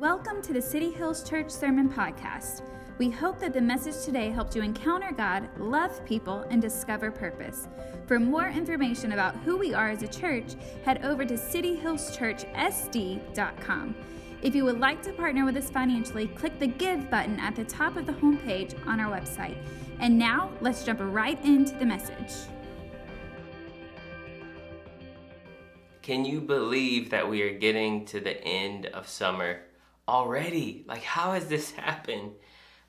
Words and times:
Welcome 0.00 0.42
to 0.42 0.52
the 0.52 0.60
City 0.60 0.90
Hills 0.90 1.22
Church 1.22 1.48
Sermon 1.48 1.88
Podcast. 1.88 2.62
We 2.98 3.10
hope 3.10 3.38
that 3.38 3.52
the 3.52 3.60
message 3.60 4.04
today 4.04 4.28
helped 4.28 4.56
you 4.56 4.62
encounter 4.62 5.12
God, 5.12 5.48
love 5.56 6.04
people, 6.04 6.40
and 6.50 6.60
discover 6.60 7.12
purpose. 7.12 7.68
For 8.06 8.18
more 8.18 8.48
information 8.48 9.12
about 9.12 9.36
who 9.36 9.56
we 9.56 9.72
are 9.72 9.90
as 9.90 10.02
a 10.02 10.08
church, 10.08 10.56
head 10.84 11.04
over 11.04 11.24
to 11.24 11.34
cityhillschurchsd.com. 11.34 13.94
If 14.42 14.56
you 14.56 14.64
would 14.64 14.80
like 14.80 15.00
to 15.02 15.12
partner 15.12 15.44
with 15.44 15.56
us 15.56 15.70
financially, 15.70 16.26
click 16.26 16.58
the 16.58 16.66
Give 16.66 17.08
button 17.08 17.38
at 17.38 17.54
the 17.54 17.64
top 17.64 17.96
of 17.96 18.06
the 18.06 18.14
homepage 18.14 18.74
on 18.88 18.98
our 18.98 19.16
website. 19.16 19.58
And 20.00 20.18
now, 20.18 20.50
let's 20.60 20.82
jump 20.82 20.98
right 21.02 21.38
into 21.44 21.76
the 21.76 21.86
message. 21.86 22.32
Can 26.02 26.24
you 26.24 26.40
believe 26.40 27.10
that 27.10 27.30
we 27.30 27.42
are 27.42 27.56
getting 27.56 28.04
to 28.06 28.18
the 28.18 28.42
end 28.44 28.86
of 28.86 29.08
summer 29.08 29.60
already? 30.08 30.84
Like, 30.86 31.02
how 31.02 31.32
has 31.32 31.46
this 31.46 31.70
happened? 31.72 32.32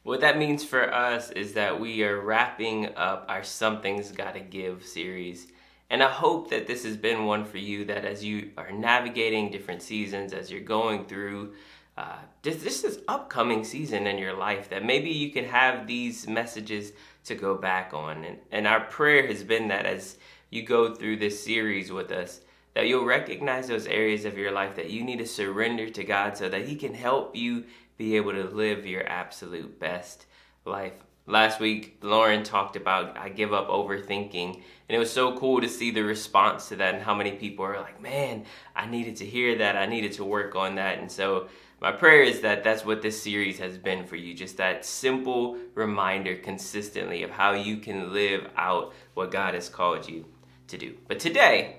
What 0.03 0.21
that 0.21 0.37
means 0.37 0.63
for 0.63 0.93
us 0.93 1.31
is 1.31 1.53
that 1.53 1.79
we 1.79 2.03
are 2.03 2.21
wrapping 2.21 2.95
up 2.95 3.25
our 3.27 3.43
Something's 3.43 4.11
Gotta 4.11 4.39
Give 4.39 4.85
series. 4.85 5.47
And 5.89 6.03
I 6.03 6.09
hope 6.09 6.49
that 6.49 6.67
this 6.67 6.83
has 6.83 6.97
been 6.97 7.25
one 7.25 7.45
for 7.45 7.57
you 7.57 7.85
that 7.85 8.05
as 8.05 8.23
you 8.23 8.51
are 8.57 8.71
navigating 8.71 9.51
different 9.51 9.81
seasons, 9.81 10.33
as 10.33 10.51
you're 10.51 10.61
going 10.61 11.05
through 11.05 11.53
uh, 11.97 12.17
this, 12.41 12.61
this 12.61 12.83
is 12.83 12.99
upcoming 13.07 13.63
season 13.63 14.05
in 14.05 14.17
your 14.17 14.33
life, 14.33 14.69
that 14.69 14.83
maybe 14.83 15.09
you 15.09 15.31
can 15.31 15.45
have 15.45 15.87
these 15.87 16.27
messages 16.27 16.91
to 17.23 17.35
go 17.35 17.55
back 17.55 17.93
on. 17.93 18.23
And, 18.23 18.37
and 18.51 18.67
our 18.67 18.81
prayer 18.81 19.25
has 19.27 19.43
been 19.43 19.69
that 19.69 19.85
as 19.85 20.17
you 20.49 20.63
go 20.63 20.93
through 20.93 21.17
this 21.17 21.43
series 21.43 21.91
with 21.91 22.11
us, 22.11 22.41
that 22.75 22.87
you'll 22.87 23.05
recognize 23.05 23.67
those 23.67 23.87
areas 23.87 24.25
of 24.25 24.37
your 24.37 24.51
life 24.51 24.75
that 24.75 24.91
you 24.91 25.03
need 25.03 25.19
to 25.19 25.25
surrender 25.25 25.89
to 25.89 26.03
God 26.03 26.37
so 26.37 26.47
that 26.49 26.67
He 26.67 26.75
can 26.75 26.93
help 26.93 27.35
you 27.35 27.63
be 27.97 28.17
able 28.17 28.33
to 28.33 28.43
live 28.43 28.85
your 28.85 29.07
absolute 29.07 29.79
best 29.79 30.25
life. 30.65 30.93
Last 31.25 31.59
week, 31.59 31.97
Lauren 32.03 32.43
talked 32.43 32.75
about 32.75 33.17
I 33.17 33.29
give 33.29 33.53
up 33.53 33.69
overthinking, 33.69 34.53
and 34.53 34.61
it 34.95 34.99
was 34.99 35.11
so 35.11 35.37
cool 35.37 35.61
to 35.61 35.69
see 35.69 35.89
the 35.89 36.03
response 36.03 36.69
to 36.69 36.75
that 36.75 36.93
and 36.93 37.03
how 37.03 37.15
many 37.15 37.31
people 37.31 37.65
are 37.65 37.79
like, 37.79 37.99
man, 37.99 38.45
I 38.75 38.85
needed 38.85 39.15
to 39.17 39.25
hear 39.25 39.57
that, 39.57 39.75
I 39.75 39.87
needed 39.87 40.11
to 40.13 40.25
work 40.25 40.55
on 40.55 40.75
that. 40.75 40.99
And 40.99 41.11
so, 41.11 41.47
my 41.81 41.91
prayer 41.91 42.23
is 42.23 42.41
that 42.41 42.63
that's 42.63 42.85
what 42.85 43.01
this 43.01 43.21
series 43.21 43.59
has 43.59 43.77
been 43.77 44.05
for 44.05 44.15
you 44.15 44.33
just 44.33 44.57
that 44.57 44.85
simple 44.85 45.57
reminder 45.75 46.35
consistently 46.35 47.23
of 47.23 47.31
how 47.31 47.53
you 47.53 47.77
can 47.77 48.13
live 48.13 48.49
out 48.55 48.93
what 49.13 49.31
God 49.31 49.53
has 49.53 49.69
called 49.69 50.07
you 50.07 50.25
to 50.67 50.77
do. 50.77 50.95
But 51.07 51.19
today, 51.19 51.77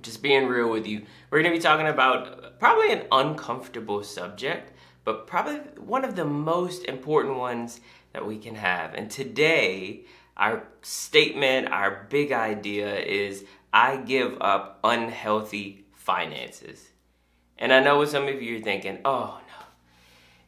just 0.00 0.22
being 0.22 0.46
real 0.46 0.70
with 0.70 0.86
you, 0.86 1.02
we're 1.30 1.42
going 1.42 1.52
to 1.52 1.58
be 1.58 1.62
talking 1.62 1.86
about 1.86 2.44
uh, 2.44 2.50
probably 2.58 2.92
an 2.92 3.04
uncomfortable 3.12 4.02
subject, 4.02 4.72
but 5.04 5.26
probably 5.26 5.58
one 5.80 6.04
of 6.04 6.16
the 6.16 6.24
most 6.24 6.84
important 6.84 7.36
ones 7.36 7.80
that 8.12 8.26
we 8.26 8.38
can 8.38 8.54
have. 8.54 8.94
And 8.94 9.10
today, 9.10 10.04
our 10.36 10.64
statement, 10.82 11.68
our 11.68 12.06
big 12.08 12.32
idea 12.32 12.98
is 12.98 13.44
I 13.72 13.96
give 13.96 14.36
up 14.40 14.80
unhealthy 14.84 15.86
finances. 15.92 16.88
And 17.58 17.72
I 17.72 17.80
know 17.80 17.98
what 17.98 18.08
some 18.08 18.28
of 18.28 18.42
you 18.42 18.58
are 18.58 18.60
thinking, 18.60 18.98
oh 19.04 19.40
no, 19.46 19.66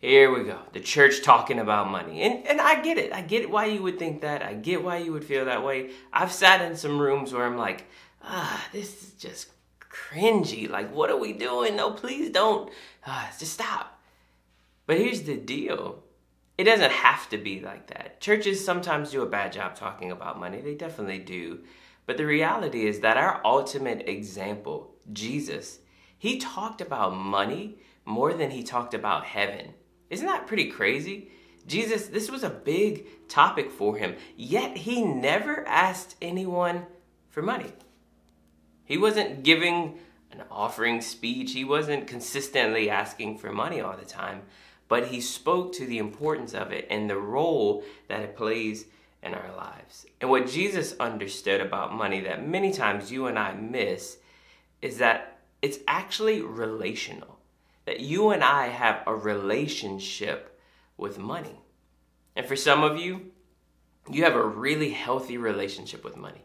here 0.01 0.37
we 0.37 0.45
go. 0.45 0.59
The 0.73 0.81
church 0.81 1.23
talking 1.23 1.59
about 1.59 1.91
money. 1.91 2.23
And, 2.23 2.47
and 2.47 2.61
I 2.61 2.83
get 2.83 2.99
it. 2.99 3.13
I 3.13 3.23
get 3.23 3.51
why 3.51 3.67
you 3.67 3.83
would 3.83 3.99
think 3.99 4.23
that. 4.23 4.43
I 4.43 4.55
get 4.55 4.83
why 4.83 4.99
you 4.99 5.13
would 5.13 5.25
feel 5.25 5.45
that 5.45 5.65
way. 5.65 5.91
I've 6.13 6.33
sat 6.33 6.61
in 6.61 6.77
some 6.77 6.99
rooms 6.99 7.33
where 7.33 7.47
I'm 7.47 7.57
like, 7.57 7.87
ah, 8.25 8.67
this 8.73 9.03
is 9.03 9.11
just 9.13 9.49
cringy. 9.79 10.69
Like, 10.69 10.93
what 10.93 11.11
are 11.11 11.17
we 11.17 11.33
doing? 11.33 11.77
No, 11.77 11.91
please 11.93 12.31
don't. 12.31 12.71
Ah, 13.07 13.31
just 13.39 13.53
stop. 13.53 14.01
But 14.87 14.99
here's 14.99 15.23
the 15.23 15.37
deal 15.37 16.03
it 16.57 16.65
doesn't 16.65 16.93
have 16.93 17.29
to 17.31 17.39
be 17.39 17.61
like 17.61 17.89
that. 17.89 18.21
Churches 18.21 18.65
sometimes 18.65 19.11
do 19.11 19.23
a 19.23 19.27
bad 19.27 19.53
job 19.53 19.75
talking 19.75 20.13
about 20.13 20.39
money, 20.39 20.61
they 20.61 20.75
definitely 20.75 21.19
do. 21.19 21.61
But 22.07 22.17
the 22.17 22.27
reality 22.27 22.87
is 22.87 23.01
that 23.01 23.17
our 23.17 23.41
ultimate 23.45 24.09
example, 24.09 24.95
Jesus, 25.13 25.79
he 26.17 26.39
talked 26.39 26.81
about 26.81 27.17
money 27.17 27.79
more 28.05 28.35
than 28.35 28.51
he 28.51 28.63
talked 28.63 28.95
about 28.95 29.25
heaven. 29.25 29.75
Isn't 30.11 30.27
that 30.27 30.47
pretty 30.47 30.71
crazy? 30.71 31.31
Jesus, 31.67 32.07
this 32.07 32.31
was 32.31 32.45
a 32.45 32.51
big 32.51 33.27
topic 33.27 33.71
for 33.71 33.97
him, 33.97 34.15
yet 34.37 34.77
he 34.77 35.03
never 35.03 35.67
asked 35.67 36.15
anyone 36.21 36.87
for 37.31 37.43
money. 37.43 37.73
He 38.85 38.99
wasn't 38.99 39.43
giving 39.43 39.99
an 40.31 40.43
offering 40.51 41.01
speech, 41.01 41.53
he 41.53 41.65
wasn't 41.65 42.07
consistently 42.07 42.91
asking 42.91 43.39
for 43.39 43.53
money 43.53 43.81
all 43.81 43.97
the 43.97 44.05
time, 44.05 44.43
but 44.89 45.07
he 45.07 45.21
spoke 45.21 45.73
to 45.75 45.87
the 45.87 45.99
importance 45.99 46.55
of 46.55 46.73
it 46.73 46.87
and 46.91 47.09
the 47.09 47.19
role 47.19 47.85
that 48.09 48.21
it 48.21 48.37
plays 48.37 48.87
in 49.23 49.35
our 49.35 49.57
lives. 49.57 50.07
And 50.21 50.29
what 50.29 50.49
Jesus 50.49 50.95
understood 51.01 51.61
about 51.61 51.95
money 51.95 52.21
that 52.21 52.47
many 52.47 52.73
times 52.73 53.11
you 53.11 53.27
and 53.27 53.39
I 53.39 53.55
miss 53.55 54.19
is 54.83 54.99
that 54.99 55.39
it's 55.63 55.79
actually 55.89 56.43
relational. 56.43 57.39
That 57.87 58.01
you 58.01 58.31
and 58.31 58.45
I 58.45 58.69
have 58.69 59.03
a 59.07 59.15
relationship 59.15 60.61
with 60.97 61.19
money. 61.19 61.61
And 62.37 62.45
for 62.45 62.57
some 62.57 62.83
of 62.83 62.99
you, 62.99 63.33
you 64.11 64.25
have 64.25 64.35
a 64.35 64.47
really 64.47 64.91
healthy 64.91 65.39
relationship 65.39 66.05
with 66.05 66.17
money. 66.17 66.45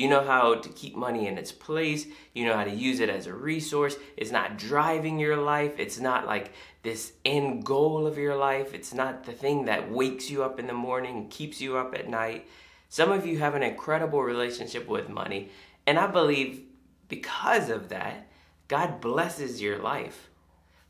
You 0.00 0.08
know 0.08 0.24
how 0.24 0.54
to 0.54 0.68
keep 0.70 0.96
money 0.96 1.26
in 1.26 1.36
its 1.36 1.52
place. 1.52 2.06
You 2.32 2.46
know 2.46 2.56
how 2.56 2.64
to 2.64 2.74
use 2.74 3.00
it 3.00 3.10
as 3.10 3.26
a 3.26 3.34
resource. 3.34 3.96
It's 4.16 4.30
not 4.30 4.56
driving 4.56 5.18
your 5.18 5.36
life. 5.36 5.74
It's 5.76 6.00
not 6.00 6.24
like 6.24 6.52
this 6.82 7.12
end 7.22 7.66
goal 7.66 8.06
of 8.06 8.16
your 8.16 8.34
life. 8.34 8.72
It's 8.72 8.94
not 8.94 9.24
the 9.24 9.32
thing 9.32 9.66
that 9.66 9.90
wakes 9.90 10.30
you 10.30 10.42
up 10.42 10.58
in 10.58 10.66
the 10.66 10.72
morning 10.72 11.28
keeps 11.28 11.60
you 11.60 11.76
up 11.76 11.94
at 11.94 12.08
night. 12.08 12.48
Some 12.88 13.12
of 13.12 13.26
you 13.26 13.40
have 13.40 13.54
an 13.54 13.62
incredible 13.62 14.22
relationship 14.22 14.88
with 14.88 15.10
money. 15.10 15.50
And 15.86 15.98
I 15.98 16.06
believe 16.06 16.62
because 17.08 17.68
of 17.68 17.90
that, 17.90 18.26
God 18.68 19.02
blesses 19.02 19.60
your 19.60 19.76
life. 19.76 20.30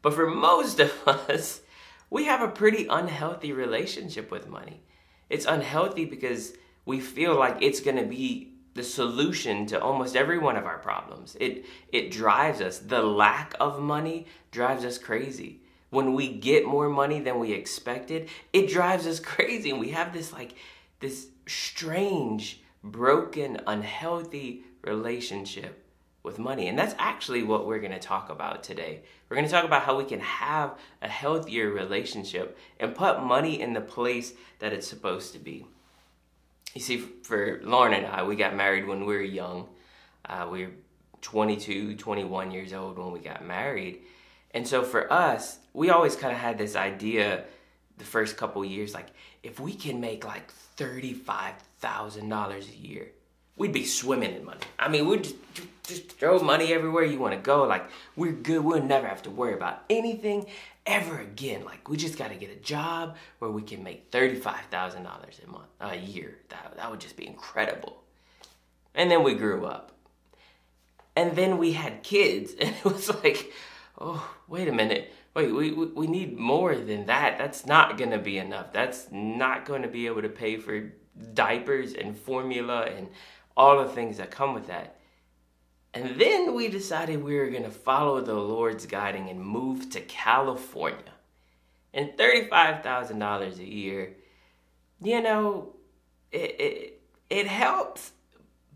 But 0.03 0.15
for 0.15 0.31
most 0.31 0.79
of 0.79 0.93
us, 1.09 1.63
we 2.11 2.27
have 2.27 2.43
a 2.43 2.49
pretty 2.49 2.87
unhealthy 2.89 3.53
relationship 3.53 4.31
with 4.31 4.49
money. 4.49 4.85
It's 5.29 5.47
unhealthy 5.47 6.05
because 6.05 6.53
we 6.85 7.01
feel 7.01 7.37
like 7.37 7.59
it's 7.61 7.81
going 7.81 7.97
to 7.97 8.07
be 8.07 8.50
the 8.81 8.87
solution 8.87 9.67
to 9.67 9.79
almost 9.79 10.17
every 10.17 10.39
one 10.39 10.57
of 10.57 10.65
our 10.65 10.79
problems. 10.79 11.37
It 11.39 11.67
it 11.93 12.11
drives 12.11 12.63
us. 12.63 12.79
The 12.79 13.03
lack 13.03 13.55
of 13.61 13.79
money 13.79 14.27
drives 14.53 14.87
us 14.87 14.97
crazy. 14.97 15.61
When 15.91 16.15
we 16.15 16.29
get 16.29 16.65
more 16.65 16.89
money 16.89 17.21
than 17.21 17.39
we 17.39 17.53
expected, 17.53 18.31
it 18.55 18.71
drives 18.71 19.07
us 19.07 19.21
crazy. 19.35 19.71
And 19.71 19.81
we 19.81 19.91
have 19.91 20.15
this 20.15 20.33
like 20.33 20.55
this 21.01 21.29
strange, 21.47 22.63
broken, 22.83 23.61
unhealthy 23.67 24.65
relationship 24.83 25.85
with 26.23 26.39
money. 26.39 26.69
And 26.69 26.79
that's 26.79 26.95
actually 26.99 27.43
what 27.43 27.67
we're 27.67 27.81
going 27.81 27.93
to 27.93 27.99
talk 27.99 28.31
about 28.31 28.63
today. 28.63 29.03
We're 29.29 29.37
going 29.37 29.49
to 29.49 29.53
talk 29.53 29.67
about 29.67 29.83
how 29.83 29.99
we 29.99 30.05
can 30.05 30.21
have 30.21 30.79
a 31.03 31.09
healthier 31.09 31.71
relationship 31.71 32.57
and 32.79 32.95
put 32.95 33.23
money 33.23 33.61
in 33.61 33.75
the 33.75 33.81
place 33.83 34.33
that 34.59 34.73
it's 34.73 34.89
supposed 34.89 35.35
to 35.35 35.39
be 35.39 35.67
you 36.75 36.81
see, 36.81 36.99
for 36.99 37.61
Lauren 37.63 37.93
and 37.93 38.07
I, 38.07 38.23
we 38.23 38.37
got 38.37 38.55
married 38.55 38.87
when 38.87 39.01
we 39.01 39.15
were 39.15 39.23
young. 39.23 39.69
Uh, 40.25 40.49
we 40.51 40.67
were 40.67 40.73
22, 41.23 41.97
21 41.97 42.51
years 42.51 42.73
old 42.73 42.99
when 42.99 43.13
we 43.13 43.21
got 43.21 43.45
married. 43.45 44.01
And 44.53 44.67
so 44.67 44.83
for 44.83 45.13
us, 45.13 45.59
we 45.73 45.91
always 45.91 46.17
kind 46.17 46.33
of 46.33 46.39
had 46.39 46.59
this 46.59 46.77
idea 46.77 47.45
the 47.99 48.05
first 48.05 48.37
couple 48.37 48.65
years 48.65 48.95
like, 48.95 49.09
if 49.43 49.61
we 49.61 49.75
can 49.75 50.01
make 50.01 50.25
like 50.25 50.53
$35,000 50.77 52.73
a 52.73 52.77
year, 52.77 53.09
we'd 53.57 53.73
be 53.73 53.85
swimming 53.85 54.35
in 54.35 54.45
money. 54.45 54.61
I 54.79 54.89
mean, 54.89 55.07
we'd 55.07 55.25
just, 55.25 55.37
just 55.85 56.13
throw 56.13 56.39
money 56.41 56.73
everywhere 56.73 57.05
you 57.05 57.19
want 57.19 57.35
to 57.35 57.41
go. 57.41 57.65
Like, 57.65 57.85
we're 58.17 58.33
good. 58.33 58.65
We'll 58.65 58.83
never 58.83 59.07
have 59.07 59.23
to 59.25 59.31
worry 59.31 59.55
about 59.55 59.85
anything 59.91 60.47
ever 60.87 61.19
again. 61.19 61.65
Like 61.65 61.89
we 61.89 61.97
just 61.97 62.19
got 62.19 62.29
to 62.29 62.37
get 62.37 62.51
a 62.51 62.57
job 62.57 63.17
where 63.39 63.51
we 63.51 63.63
can 63.63 63.83
make 63.83 64.11
thirty-five 64.11 64.67
thousand 64.71 65.05
dollars 65.05 65.41
a 65.47 65.51
month, 65.51 65.69
a 65.81 65.97
year. 65.97 66.39
That 66.49 66.75
that 66.77 66.91
would 66.91 67.01
just 67.01 67.17
be 67.17 67.27
incredible. 67.27 68.03
And 68.95 69.11
then 69.11 69.23
we 69.23 69.35
grew 69.35 69.67
up, 69.67 69.93
and 71.17 71.37
then 71.37 71.59
we 71.59 71.73
had 71.73 72.03
kids, 72.03 72.53
and 72.61 72.75
it 72.75 72.85
was 72.85 73.09
like, 73.23 73.53
oh, 74.01 74.37
wait 74.49 74.69
a 74.69 74.73
minute. 74.73 75.13
Wait, 75.33 75.53
we, 75.53 75.71
we 75.71 76.09
need 76.09 76.37
more 76.37 76.75
than 76.75 77.07
that. 77.07 77.39
That's 77.39 77.65
not 77.65 77.97
gonna 77.97 78.19
be 78.19 78.39
enough. 78.39 78.73
That's 78.73 79.07
not 79.13 79.65
gonna 79.65 79.87
be 79.87 80.09
able 80.09 80.23
to 80.23 80.29
pay 80.29 80.57
for 80.57 80.93
diapers 81.35 81.95
and 81.95 82.17
formula 82.17 82.83
and 82.83 83.09
all 83.57 83.83
the 83.83 83.89
things 83.89 84.17
that 84.17 84.31
come 84.31 84.55
with 84.55 84.67
that. 84.67 84.97
And 85.93 86.21
then 86.21 86.55
we 86.55 86.69
decided 86.69 87.23
we 87.23 87.37
were 87.37 87.51
going 87.51 87.65
to 87.65 87.71
follow 87.71 88.21
the 88.21 88.35
Lord's 88.35 88.87
guiding 88.87 89.29
and 89.29 89.41
move 89.41 89.91
to 89.91 90.01
California. 90.01 91.13
And 91.93 92.11
$35,000 92.11 93.59
a 93.59 93.65
year, 93.65 94.15
you 95.03 95.21
know, 95.21 95.75
it, 96.31 96.61
it, 96.61 97.03
it 97.29 97.47
helps, 97.49 98.13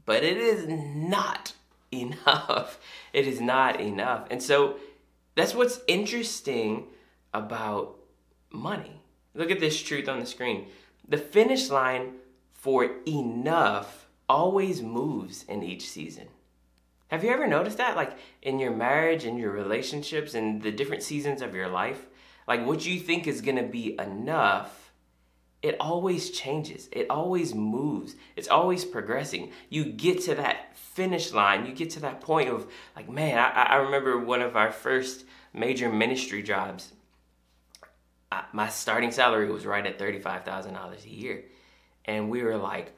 but 0.05 0.25
it 0.25 0.37
is 0.37 0.67
not 0.67 1.53
enough. 1.93 2.81
It 3.13 3.29
is 3.29 3.41
not 3.41 3.81
enough. 3.81 4.27
And 4.31 4.43
so 4.43 4.77
that's 5.37 5.55
what's 5.55 5.81
interesting 5.87 6.89
about 7.33 7.97
money. 8.51 9.01
Look 9.35 9.51
at 9.51 9.61
this 9.61 9.81
truth 9.81 10.09
on 10.09 10.19
the 10.19 10.27
screen. 10.27 10.67
The 11.09 11.19
finish 11.19 11.71
line 11.71 12.15
for 12.53 12.91
enough 13.07 14.07
always 14.29 14.83
moves 14.83 15.45
in 15.45 15.63
each 15.63 15.89
season. 15.89 16.29
Have 17.15 17.23
you 17.23 17.31
ever 17.31 17.47
noticed 17.47 17.79
that? 17.79 17.95
Like 17.95 18.19
in 18.43 18.59
your 18.59 18.73
marriage 18.73 19.25
and 19.25 19.39
your 19.39 19.53
relationships 19.53 20.35
and 20.35 20.61
the 20.61 20.73
different 20.73 21.05
seasons 21.05 21.43
of 21.43 21.55
your 21.55 21.69
life? 21.69 22.07
Like 22.49 22.67
what 22.67 22.85
you 22.85 22.99
think 22.99 23.29
is 23.29 23.41
to 23.41 23.63
be 23.63 23.97
enough, 24.01 24.91
it 25.63 25.77
always 25.79 26.31
changes. 26.31 26.89
It 26.91 27.07
always 27.11 27.55
moves. 27.55 28.17
It's 28.35 28.49
always 28.49 28.85
progressing. 28.85 29.53
You 29.69 29.85
get 29.85 30.23
to 30.23 30.35
that 30.35 30.77
finish 30.77 31.33
line. 31.33 31.67
You 31.67 31.73
get 31.73 31.91
to 31.91 32.01
that 32.01 32.21
point 32.21 32.49
of 32.49 32.67
like, 32.97 33.09
man, 33.09 33.39
I, 33.39 33.63
I 33.63 33.77
remember 33.77 34.19
one 34.19 34.43
of 34.43 34.57
our 34.57 34.73
first 34.73 35.25
major 35.53 35.89
ministry 35.89 36.43
jobs. 36.43 36.95
I, 38.33 38.43
my 38.53 38.69
starting 38.69 39.13
salary 39.13 39.53
was 39.53 39.65
right 39.65 39.87
at 39.87 40.01
$35,000 40.01 41.05
a 41.05 41.09
year. 41.09 41.45
And 42.07 42.29
we 42.29 42.43
were 42.43 42.57
like, 42.57 42.93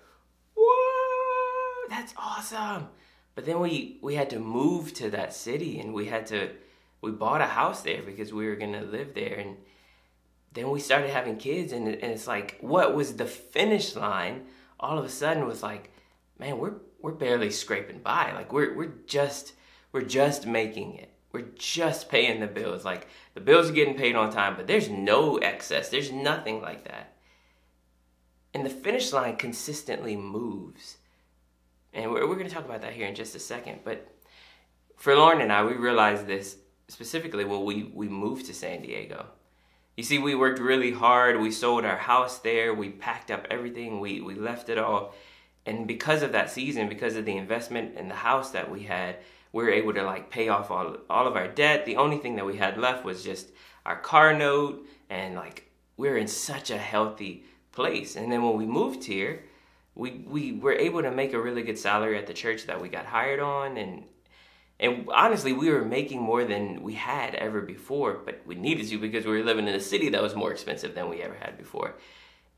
whoa, 0.57 1.87
that's 1.91 2.15
awesome 2.17 2.89
but 3.37 3.45
then 3.45 3.61
we 3.61 3.99
we 4.01 4.17
had 4.17 4.31
to 4.31 4.41
move 4.41 4.93
to 4.95 5.11
that 5.11 5.33
city 5.33 5.79
and 5.79 5.95
we 5.95 6.07
had 6.07 6.27
to 6.29 6.51
we 7.03 7.13
bought 7.13 7.43
a 7.43 7.47
house 7.47 7.83
there 7.83 8.03
because 8.03 8.33
we 8.33 8.47
were 8.47 8.57
gonna 8.57 8.83
live 8.83 9.15
there. 9.15 9.35
And 9.35 9.59
then 10.55 10.71
we 10.71 10.81
started 10.81 11.11
having 11.11 11.37
kids 11.37 11.73
and, 11.73 11.87
and 11.87 12.13
it's 12.13 12.27
like 12.27 12.57
what 12.61 12.97
was 12.97 13.17
the 13.17 13.27
finish 13.27 13.95
line 13.95 14.47
all 14.81 14.99
of 14.99 15.05
a 15.05 15.09
sudden 15.11 15.47
was 15.47 15.63
like 15.63 15.93
man 16.39 16.59
we're 16.59 16.77
we're 17.01 17.13
barely 17.13 17.51
scraping 17.51 18.01
by. 18.01 18.33
Like 18.33 18.53
we're 18.55 18.75
we're 18.75 18.95
just 19.07 19.53
we're 19.93 20.03
just 20.03 20.47
making 20.47 20.95
it. 20.95 21.13
We're 21.31 21.51
just 21.57 22.09
paying 22.09 22.41
the 22.41 22.47
bills. 22.47 22.87
Like 22.87 23.07
the 23.35 23.43
bills 23.43 23.69
are 23.69 23.75
getting 23.75 23.99
paid 23.99 24.17
on 24.17 24.33
time 24.33 24.57
but 24.57 24.67
there's 24.67 24.89
no 24.89 25.37
excess. 25.37 25.91
There's 25.91 26.11
nothing 26.11 26.63
like 26.63 26.85
that. 26.89 27.13
And 28.55 28.65
the 28.65 28.71
finish 28.71 29.13
line 29.13 29.37
consistently 29.37 30.17
moves 30.17 30.97
and 31.93 32.11
we're, 32.11 32.27
we're 32.29 32.37
going 32.37 32.49
to 32.49 32.55
talk 32.55 32.65
about 32.65 32.83
that 32.83 32.93
here 32.93 33.07
in 33.07 33.15
just 33.15 33.35
a 33.35 33.39
second. 33.39 33.81
But 33.85 34.07
for 34.97 35.15
Lauren 35.15 35.41
and 35.41 35.53
I, 35.53 35.65
we 35.65 35.75
realized 35.75 36.27
this 36.27 36.57
specifically 36.89 37.45
when 37.45 37.65
we, 37.65 37.85
we 37.95 38.09
moved 38.09 38.47
to 38.47 38.55
San 38.55 38.83
Diego. 38.83 39.27
You 39.97 40.05
see, 40.05 40.19
we 40.19 40.35
worked 40.35 40.59
really 40.59 40.93
hard. 40.93 41.41
We 41.41 41.51
sold 41.51 41.85
our 41.85 41.97
house 41.97 42.39
there. 42.41 42.75
We 42.75 42.91
packed 42.91 43.31
up 43.31 43.47
everything. 43.51 44.01
We, 44.01 44.21
we 44.21 44.35
left 44.35 44.69
it 44.69 44.79
all. 44.79 45.15
And 45.65 45.87
because 45.87 46.23
of 46.23 46.33
that 46.33 46.51
season, 46.51 46.89
because 46.89 47.17
of 47.17 47.25
the 47.25 47.37
investment 47.37 47.97
in 47.97 48.09
the 48.09 48.15
house 48.15 48.51
that 48.51 48.71
we 48.71 48.83
had, 48.83 49.17
we 49.53 49.65
were 49.65 49.71
able 49.71 49.95
to 49.95 50.03
like 50.03 50.31
pay 50.31 50.49
off 50.49 50.71
all, 50.71 50.99
all 51.09 51.27
of 51.27 51.35
our 51.35 51.49
debt. 51.49 51.87
The 51.87 51.97
only 51.97 52.19
thing 52.19 52.37
that 52.37 52.45
we 52.45 52.57
had 52.59 52.77
left 52.77 53.05
was 53.05 53.25
just 53.25 53.49
our 53.87 53.99
car 53.99 54.35
note. 54.35 54.87
And 55.09 55.35
like, 55.35 55.71
we 55.97 56.09
we're 56.09 56.19
in 56.19 56.29
such 56.29 56.71
a 56.71 56.79
healthy 56.79 57.45
place. 57.73 58.17
And 58.17 58.31
then 58.31 58.43
when 58.43 58.57
we 58.57 58.67
moved 58.67 59.05
here, 59.05 59.45
we 59.97 60.25
we 60.27 60.53
were 60.53 60.75
able 60.75 61.03
to 61.03 61.11
make 61.11 61.33
a 61.33 61.41
really 61.41 61.63
good 61.63 61.79
salary 61.79 62.19
at 62.19 62.27
the 62.27 62.35
church 62.35 62.67
that 62.67 62.81
we 62.81 62.89
got 62.89 63.07
hired 63.07 63.41
on 63.41 63.77
and 63.79 64.05
and 64.79 65.09
honestly 65.13 65.53
we 65.53 65.71
were 65.71 65.85
making 65.85 66.21
more 66.21 66.45
than 66.45 66.83
we 66.83 66.93
had 66.93 67.35
ever 67.35 67.63
before 67.63 68.21
but 68.25 68.43
we 68.47 68.55
needed 68.55 68.87
to 68.87 68.99
because 68.99 69.25
we 69.25 69.33
were 69.33 69.45
living 69.45 69.67
in 69.67 69.75
a 69.75 69.81
city 69.81 70.11
that 70.11 70.23
was 70.23 70.37
more 70.37 70.53
expensive 70.53 70.95
than 70.95 71.09
we 71.09 71.23
ever 71.23 71.35
had 71.35 71.57
before. 71.57 71.97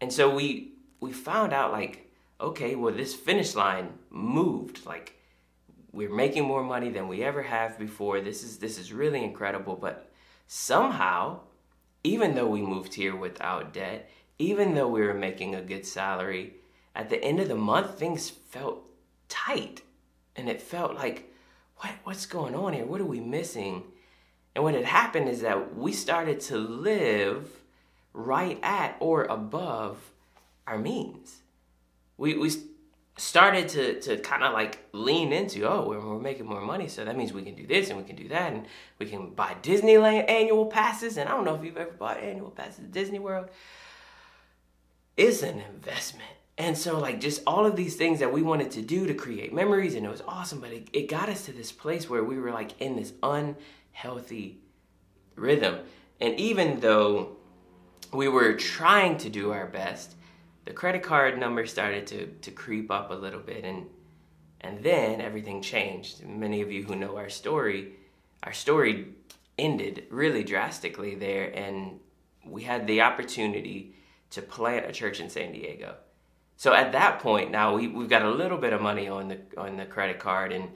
And 0.01 0.13
so 0.13 0.35
we 0.35 0.73
we 1.01 1.13
found 1.13 1.53
out 1.53 1.73
like 1.73 2.11
okay 2.41 2.75
well 2.75 2.93
this 2.93 3.15
finish 3.15 3.55
line 3.55 3.95
moved. 4.11 4.85
Like 4.85 5.15
we're 5.93 6.15
making 6.15 6.45
more 6.45 6.65
money 6.65 6.91
than 6.91 7.09
we 7.09 7.23
ever 7.23 7.43
have 7.43 7.79
before. 7.79 8.21
This 8.21 8.43
is 8.43 8.59
this 8.59 8.79
is 8.79 8.93
really 8.93 9.23
incredible. 9.23 9.77
But 9.77 10.11
somehow 10.49 11.41
even 12.03 12.35
though 12.35 12.49
we 12.49 12.63
moved 12.63 12.95
here 12.95 13.15
without 13.15 13.73
debt 13.73 14.09
even 14.39 14.75
though 14.75 14.89
we 14.89 15.01
were 15.01 15.15
making 15.15 15.55
a 15.55 15.61
good 15.61 15.85
salary 15.85 16.55
at 16.99 17.09
the 17.09 17.23
end 17.23 17.39
of 17.39 17.47
the 17.47 17.55
month, 17.55 17.97
things 17.97 18.29
felt 18.29 18.83
tight. 19.29 19.83
And 20.35 20.49
it 20.49 20.61
felt 20.61 20.95
like, 20.95 21.33
what, 21.77 21.93
what's 22.03 22.27
going 22.27 22.57
on 22.57 22.73
here? 22.73 22.85
What 22.85 23.01
are 23.01 23.07
we 23.07 23.21
missing? 23.21 23.85
And 24.55 24.65
what 24.65 24.75
had 24.75 24.85
happened 24.85 25.29
is 25.29 25.41
that 25.43 25.77
we 25.77 25.93
started 25.93 26.41
to 26.41 26.59
live 26.59 27.49
right 28.13 28.59
at 28.65 28.97
or 28.99 29.25
above 29.25 30.11
our 30.67 30.77
means. 30.77 31.37
We, 32.17 32.37
we 32.37 32.51
started 33.17 33.69
to, 33.69 34.01
to 34.01 34.17
kind 34.19 34.43
of 34.43 34.53
like 34.53 34.89
lean 34.93 35.33
into, 35.33 35.69
oh, 35.71 35.89
we're, 35.89 36.01
we're 36.01 36.19
making 36.19 36.47
more 36.47 36.61
money, 36.61 36.89
so 36.89 37.05
that 37.05 37.17
means 37.17 37.33
we 37.33 37.43
can 37.43 37.55
do 37.55 37.67
this 37.67 37.91
and 37.91 37.99
we 37.99 38.05
can 38.05 38.17
do 38.17 38.29
that, 38.29 38.53
and 38.53 38.67
we 38.99 39.07
can 39.07 39.31
buy 39.31 39.55
Disneyland 39.63 40.29
annual 40.29 40.67
passes. 40.67 41.17
And 41.17 41.29
I 41.29 41.33
don't 41.33 41.45
know 41.45 41.55
if 41.55 41.65
you've 41.65 41.77
ever 41.77 41.93
bought 41.93 42.19
annual 42.19 42.51
passes 42.51 42.81
at 42.81 42.93
Disney 42.93 43.21
World. 43.21 43.51
It's 45.17 45.43
an 45.43 45.61
investment. 45.61 46.38
And 46.59 46.77
so, 46.77 46.99
like, 46.99 47.21
just 47.21 47.41
all 47.47 47.65
of 47.65 47.77
these 47.77 47.95
things 47.95 48.19
that 48.19 48.33
we 48.33 48.43
wanted 48.43 48.73
to 48.73 48.83
do 48.83 49.07
to 49.07 49.15
create 49.15 49.55
memories, 49.55 49.95
and 49.95 50.05
it 50.05 50.11
was 50.11 50.23
awesome, 50.27 50.59
but 50.59 50.73
it, 50.73 50.89
it 50.93 51.09
got 51.09 51.29
us 51.29 51.45
to 51.47 51.53
this 51.53 51.71
place 51.71 52.11
where 52.11 52.25
we 52.25 52.37
were 52.37 52.51
like 52.51 52.81
in 52.81 52.97
this 52.97 53.13
unhealthy 53.23 54.59
rhythm. 55.37 55.79
And 56.21 56.39
even 56.41 56.81
though 56.81 57.37
we 58.13 58.27
were 58.27 58.55
trying 58.55 59.19
to 59.19 59.31
do 59.31 59.53
our 59.53 59.69
best, 59.69 60.17
the 60.65 60.73
credit 60.73 61.05
card 61.05 61.39
number 61.39 61.65
started 61.65 62.09
to, 62.09 62.27
to 62.27 62.51
creep 62.51 62.91
up 62.91 63.13
a 63.13 63.15
little 63.15 63.41
bit. 63.41 63.65
And, 63.65 63.87
and 64.61 64.83
then 64.83 65.21
everything 65.21 65.63
changed. 65.63 66.27
Many 66.27 66.61
of 66.61 66.73
you 66.73 66.83
who 66.83 66.97
know 66.97 67.17
our 67.17 67.29
story, 67.29 67.93
our 68.43 68.53
story 68.53 69.15
ended 69.57 70.07
really 70.11 70.43
drastically 70.43 71.15
there. 71.15 71.57
And 71.57 72.01
we 72.45 72.65
had 72.65 72.89
the 72.89 73.03
opportunity 73.03 73.95
to 74.31 74.43
plant 74.43 74.87
a 74.87 74.93
church 74.93 75.21
in 75.21 75.31
San 75.31 75.53
Diego 75.53 75.95
so 76.59 76.75
at 76.75 76.91
that 76.91 77.21
point, 77.21 77.53
now 77.53 77.77
we, 77.77 77.87
we've 77.87 78.09
got 78.09 78.23
a 78.23 78.31
little 78.31 78.59
bit 78.59 78.73
of 78.73 78.83
money 78.83 79.09
on 79.09 79.29
the 79.29 79.39
on 79.57 79.77
the 79.77 79.87
credit 79.87 80.19
card, 80.19 80.51
and 80.51 80.69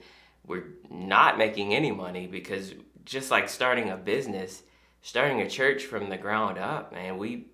we're 0.47 0.63
not 0.89 1.37
making 1.37 1.75
any 1.75 1.91
money 1.91 2.25
because 2.25 2.73
just 3.03 3.29
like 3.29 3.49
starting 3.49 3.89
a 3.89 3.97
business, 3.97 4.63
starting 5.01 5.41
a 5.41 5.49
church 5.49 5.83
from 5.83 6.07
the 6.09 6.15
ground 6.15 6.57
up, 6.57 6.93
man, 6.93 7.17
we 7.17 7.47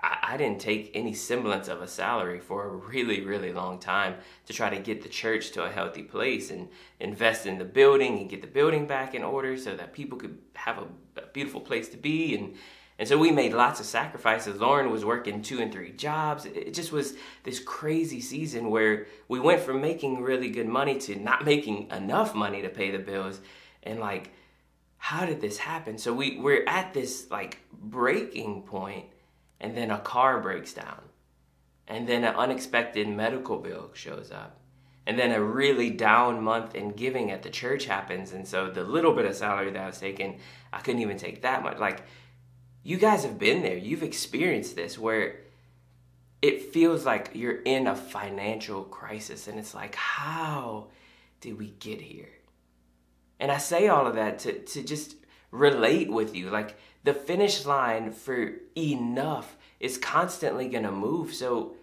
I, 0.00 0.18
I 0.30 0.36
didn't 0.36 0.60
take 0.60 0.90
any 0.92 1.14
semblance 1.14 1.68
of 1.68 1.80
a 1.80 1.86
salary 1.86 2.40
for 2.40 2.64
a 2.64 2.68
really 2.68 3.20
really 3.20 3.52
long 3.52 3.78
time 3.78 4.16
to 4.46 4.52
try 4.52 4.70
to 4.70 4.80
get 4.80 5.02
the 5.02 5.08
church 5.08 5.52
to 5.52 5.62
a 5.62 5.70
healthy 5.70 6.02
place 6.02 6.50
and 6.50 6.70
invest 6.98 7.46
in 7.46 7.58
the 7.58 7.64
building 7.64 8.18
and 8.18 8.28
get 8.28 8.40
the 8.40 8.48
building 8.48 8.88
back 8.88 9.14
in 9.14 9.22
order 9.22 9.56
so 9.56 9.76
that 9.76 9.92
people 9.92 10.18
could 10.18 10.36
have 10.54 10.78
a, 10.78 11.20
a 11.20 11.26
beautiful 11.32 11.60
place 11.60 11.88
to 11.90 11.96
be 11.96 12.34
and 12.34 12.56
and 12.98 13.08
so 13.08 13.16
we 13.16 13.30
made 13.30 13.52
lots 13.52 13.78
of 13.78 13.86
sacrifices. 13.86 14.60
Lauren 14.60 14.90
was 14.90 15.04
working 15.04 15.40
two 15.40 15.60
and 15.60 15.72
three 15.72 15.92
jobs. 15.92 16.46
It 16.46 16.74
just 16.74 16.90
was 16.90 17.14
this 17.44 17.60
crazy 17.60 18.20
season 18.20 18.70
where 18.70 19.06
we 19.28 19.38
went 19.38 19.60
from 19.60 19.80
making 19.80 20.20
really 20.20 20.50
good 20.50 20.66
money 20.66 20.98
to 21.00 21.14
not 21.14 21.44
making 21.44 21.90
enough 21.92 22.34
money 22.34 22.60
to 22.62 22.68
pay 22.68 22.90
the 22.90 22.98
bills. 22.98 23.40
And 23.84 24.00
like, 24.00 24.32
how 24.96 25.24
did 25.26 25.40
this 25.40 25.58
happen? 25.58 25.96
So 25.96 26.12
we, 26.12 26.40
we're 26.40 26.64
at 26.66 26.92
this 26.92 27.30
like 27.30 27.60
breaking 27.72 28.62
point, 28.62 29.06
and 29.60 29.76
then 29.76 29.92
a 29.92 29.98
car 29.98 30.40
breaks 30.40 30.74
down. 30.74 31.02
And 31.86 32.06
then 32.08 32.24
an 32.24 32.34
unexpected 32.34 33.08
medical 33.08 33.58
bill 33.58 33.90
shows 33.94 34.32
up. 34.32 34.58
And 35.06 35.18
then 35.18 35.30
a 35.30 35.42
really 35.42 35.88
down 35.88 36.42
month 36.42 36.74
in 36.74 36.90
giving 36.90 37.30
at 37.30 37.42
the 37.42 37.48
church 37.48 37.86
happens. 37.86 38.32
And 38.32 38.46
so 38.46 38.70
the 38.70 38.84
little 38.84 39.14
bit 39.14 39.24
of 39.24 39.34
salary 39.36 39.70
that 39.70 39.82
I 39.82 39.86
was 39.86 39.98
taking, 39.98 40.40
I 40.70 40.80
couldn't 40.80 41.00
even 41.00 41.16
take 41.16 41.42
that 41.42 41.62
much. 41.62 41.78
Like, 41.78 42.02
you 42.88 42.96
guys 42.96 43.22
have 43.22 43.38
been 43.38 43.60
there. 43.60 43.76
You've 43.76 44.02
experienced 44.02 44.74
this 44.74 44.98
where 44.98 45.40
it 46.40 46.72
feels 46.72 47.04
like 47.04 47.32
you're 47.34 47.60
in 47.60 47.86
a 47.86 47.94
financial 47.94 48.82
crisis 48.82 49.46
and 49.46 49.58
it's 49.58 49.74
like, 49.74 49.94
how 49.94 50.86
did 51.42 51.58
we 51.58 51.74
get 51.80 52.00
here? 52.00 52.30
And 53.38 53.52
I 53.52 53.58
say 53.58 53.88
all 53.88 54.06
of 54.06 54.14
that 54.14 54.38
to, 54.38 54.58
to 54.60 54.82
just 54.82 55.16
relate 55.50 56.10
with 56.10 56.34
you. 56.34 56.48
Like 56.48 56.78
the 57.04 57.12
finish 57.12 57.66
line 57.66 58.10
for 58.10 58.54
enough 58.74 59.58
is 59.80 59.98
constantly 59.98 60.70
going 60.70 60.84
to 60.84 60.90
move. 60.90 61.34
So 61.34 61.74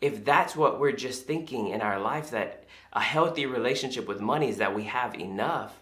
if 0.00 0.24
that's 0.24 0.56
what 0.56 0.80
we're 0.80 0.92
just 0.92 1.26
thinking 1.26 1.68
in 1.68 1.82
our 1.82 2.00
life, 2.00 2.30
that 2.30 2.64
a 2.94 3.02
healthy 3.02 3.44
relationship 3.44 4.08
with 4.08 4.22
money 4.22 4.48
is 4.48 4.56
that 4.56 4.74
we 4.74 4.84
have 4.84 5.14
enough, 5.14 5.78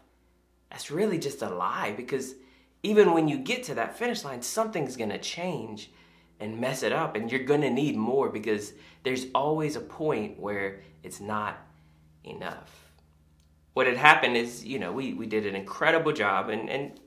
that's 0.72 0.90
really 0.90 1.20
just 1.20 1.40
a 1.40 1.48
lie 1.48 1.94
because 1.96 2.34
even 2.82 3.12
when 3.12 3.28
you 3.28 3.38
get 3.38 3.62
to 3.64 3.74
that 3.74 3.96
finish 3.96 4.24
line, 4.24 4.42
something's 4.42 4.96
gonna 4.96 5.18
change 5.18 5.90
and 6.40 6.60
mess 6.60 6.82
it 6.82 6.92
up, 6.92 7.14
and 7.14 7.30
you're 7.30 7.44
gonna 7.44 7.70
need 7.70 7.96
more 7.96 8.28
because 8.28 8.72
there's 9.04 9.26
always 9.34 9.76
a 9.76 9.80
point 9.80 10.38
where 10.38 10.80
it's 11.02 11.20
not 11.20 11.58
enough. 12.24 12.90
What 13.74 13.86
had 13.86 13.96
happened 13.96 14.36
is, 14.36 14.64
you 14.64 14.78
know, 14.78 14.92
we, 14.92 15.14
we 15.14 15.26
did 15.26 15.46
an 15.46 15.56
incredible 15.56 16.12
job 16.12 16.48
and, 16.48 16.68
and 16.68 16.98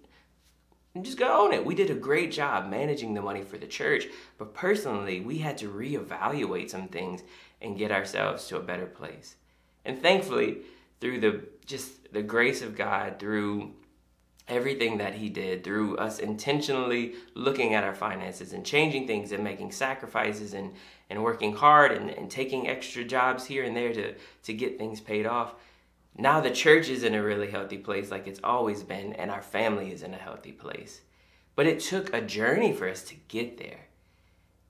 and 0.96 1.04
just 1.04 1.18
go 1.18 1.44
own 1.44 1.54
it. 1.54 1.66
We 1.66 1.76
did 1.76 1.90
a 1.90 1.96
great 1.96 2.32
job 2.32 2.70
managing 2.70 3.14
the 3.14 3.22
money 3.22 3.44
for 3.44 3.58
the 3.58 3.68
church, 3.68 4.08
but 4.38 4.54
personally, 4.54 5.20
we 5.20 5.40
had 5.40 5.58
to 5.58 5.68
reevaluate 5.68 6.70
some 6.70 6.88
things 6.88 7.22
and 7.62 7.78
get 7.78 7.92
ourselves 7.92 8.48
to 8.48 8.58
a 8.58 8.64
better 8.64 8.86
place. 8.86 9.36
And 9.84 10.02
thankfully, 10.02 10.60
through 11.02 11.20
the 11.20 11.44
just 11.66 12.14
the 12.14 12.24
grace 12.24 12.62
of 12.62 12.78
God, 12.78 13.20
through 13.20 13.74
everything 14.48 14.98
that 14.98 15.16
he 15.16 15.28
did 15.30 15.64
through 15.64 15.98
us 15.98 16.20
intentionally 16.20 17.14
looking 17.34 17.74
at 17.74 17.84
our 17.84 17.96
finances 17.96 18.54
and 18.54 18.66
changing 18.66 19.08
things 19.08 19.32
and 19.32 19.44
making 19.44 19.72
sacrifices 19.72 20.54
and, 20.54 20.72
and 21.10 21.24
working 21.24 21.56
hard 21.56 21.92
and, 21.92 22.10
and 22.12 22.30
taking 22.30 22.68
extra 22.68 23.04
jobs 23.04 23.46
here 23.46 23.64
and 23.64 23.76
there 23.76 23.94
to, 23.94 24.14
to 24.44 24.54
get 24.54 24.78
things 24.78 25.02
paid 25.02 25.26
off. 25.26 25.56
Now 26.18 26.40
the 26.40 26.52
church 26.52 26.90
is 26.90 27.04
in 27.04 27.16
a 27.16 27.24
really 27.24 27.50
healthy 27.50 27.78
place 27.78 28.12
like 28.12 28.28
it's 28.28 28.40
always 28.44 28.84
been, 28.84 29.14
and 29.14 29.32
our 29.32 29.42
family 29.42 29.92
is 29.92 30.04
in 30.04 30.14
a 30.14 30.18
healthy 30.18 30.52
place. 30.52 31.02
But 31.56 31.68
it 31.68 31.80
took 31.80 32.14
a 32.14 32.22
journey 32.22 32.72
for 32.72 32.88
us 32.88 33.04
to 33.06 33.16
get 33.28 33.58
there. 33.58 33.88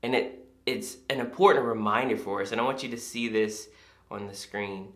And 0.01 0.15
it 0.15 0.41
it's 0.65 0.97
an 1.09 1.19
important 1.19 1.65
reminder 1.65 2.17
for 2.17 2.41
us, 2.41 2.51
and 2.51 2.59
I 2.59 2.63
want 2.63 2.81
you 2.81 2.89
to 2.89 2.97
see 2.97 3.27
this 3.27 3.69
on 4.09 4.27
the 4.27 4.33
screen. 4.33 4.93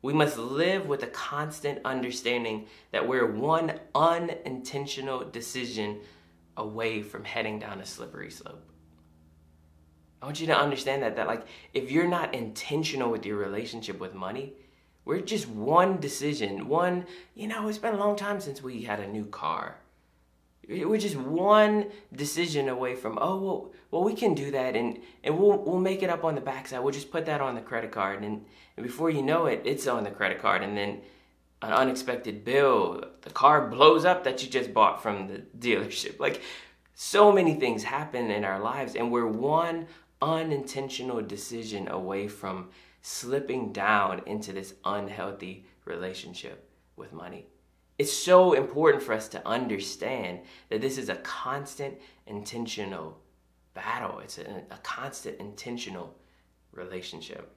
We 0.00 0.12
must 0.12 0.38
live 0.38 0.86
with 0.86 1.02
a 1.02 1.08
constant 1.08 1.80
understanding 1.84 2.66
that 2.92 3.08
we're 3.08 3.26
one 3.26 3.80
unintentional 3.94 5.24
decision 5.24 6.00
away 6.56 7.02
from 7.02 7.24
heading 7.24 7.58
down 7.58 7.80
a 7.80 7.86
slippery 7.86 8.30
slope. 8.30 8.64
I 10.20 10.26
want 10.26 10.40
you 10.40 10.46
to 10.48 10.58
understand 10.58 11.02
that 11.02 11.16
that 11.16 11.26
like 11.26 11.46
if 11.74 11.90
you're 11.90 12.08
not 12.08 12.34
intentional 12.34 13.10
with 13.10 13.24
your 13.24 13.36
relationship 13.36 14.00
with 14.00 14.14
money, 14.14 14.54
we're 15.04 15.20
just 15.20 15.48
one 15.48 16.00
decision, 16.00 16.68
one, 16.68 17.06
you 17.34 17.48
know, 17.48 17.68
it's 17.68 17.78
been 17.78 17.94
a 17.94 17.98
long 17.98 18.16
time 18.16 18.40
since 18.40 18.62
we 18.62 18.82
had 18.82 19.00
a 19.00 19.08
new 19.08 19.24
car. 19.24 19.78
We're 20.68 20.98
just 20.98 21.16
one 21.16 21.86
decision 22.14 22.68
away 22.68 22.94
from, 22.94 23.18
oh 23.20 23.36
well, 23.40 23.72
well 23.90 24.04
we 24.04 24.14
can 24.14 24.34
do 24.34 24.50
that 24.50 24.76
and, 24.76 24.98
and 25.24 25.38
we'll 25.38 25.56
we'll 25.58 25.80
make 25.80 26.02
it 26.02 26.10
up 26.10 26.24
on 26.24 26.34
the 26.34 26.42
backside. 26.42 26.82
We'll 26.82 26.92
just 26.92 27.10
put 27.10 27.24
that 27.26 27.40
on 27.40 27.54
the 27.54 27.62
credit 27.62 27.90
card 27.90 28.22
and, 28.22 28.44
and 28.76 28.86
before 28.86 29.08
you 29.08 29.22
know 29.22 29.46
it, 29.46 29.62
it's 29.64 29.86
on 29.86 30.04
the 30.04 30.10
credit 30.10 30.40
card 30.40 30.62
and 30.62 30.76
then 30.76 31.00
an 31.62 31.72
unexpected 31.72 32.44
bill, 32.44 33.02
the 33.22 33.30
car 33.30 33.68
blows 33.68 34.04
up 34.04 34.24
that 34.24 34.42
you 34.42 34.50
just 34.50 34.72
bought 34.72 35.02
from 35.02 35.28
the 35.28 35.42
dealership. 35.58 36.20
Like 36.28 36.42
so 36.94 37.32
many 37.32 37.54
things 37.54 37.84
happen 37.84 38.30
in 38.30 38.44
our 38.44 38.60
lives 38.60 38.94
and 38.94 39.10
we're 39.10 39.26
one 39.26 39.86
unintentional 40.20 41.22
decision 41.22 41.88
away 41.88 42.28
from 42.28 42.68
slipping 43.00 43.72
down 43.72 44.22
into 44.26 44.52
this 44.52 44.74
unhealthy 44.84 45.64
relationship 45.84 46.68
with 46.96 47.12
money. 47.12 47.46
It's 47.98 48.12
so 48.12 48.52
important 48.52 49.02
for 49.02 49.12
us 49.12 49.28
to 49.28 49.46
understand 49.46 50.40
that 50.70 50.80
this 50.80 50.98
is 50.98 51.08
a 51.08 51.16
constant, 51.16 51.98
intentional 52.26 53.18
battle. 53.74 54.20
It's 54.20 54.38
a, 54.38 54.62
a 54.70 54.78
constant, 54.82 55.38
intentional 55.40 56.16
relationship. 56.72 57.52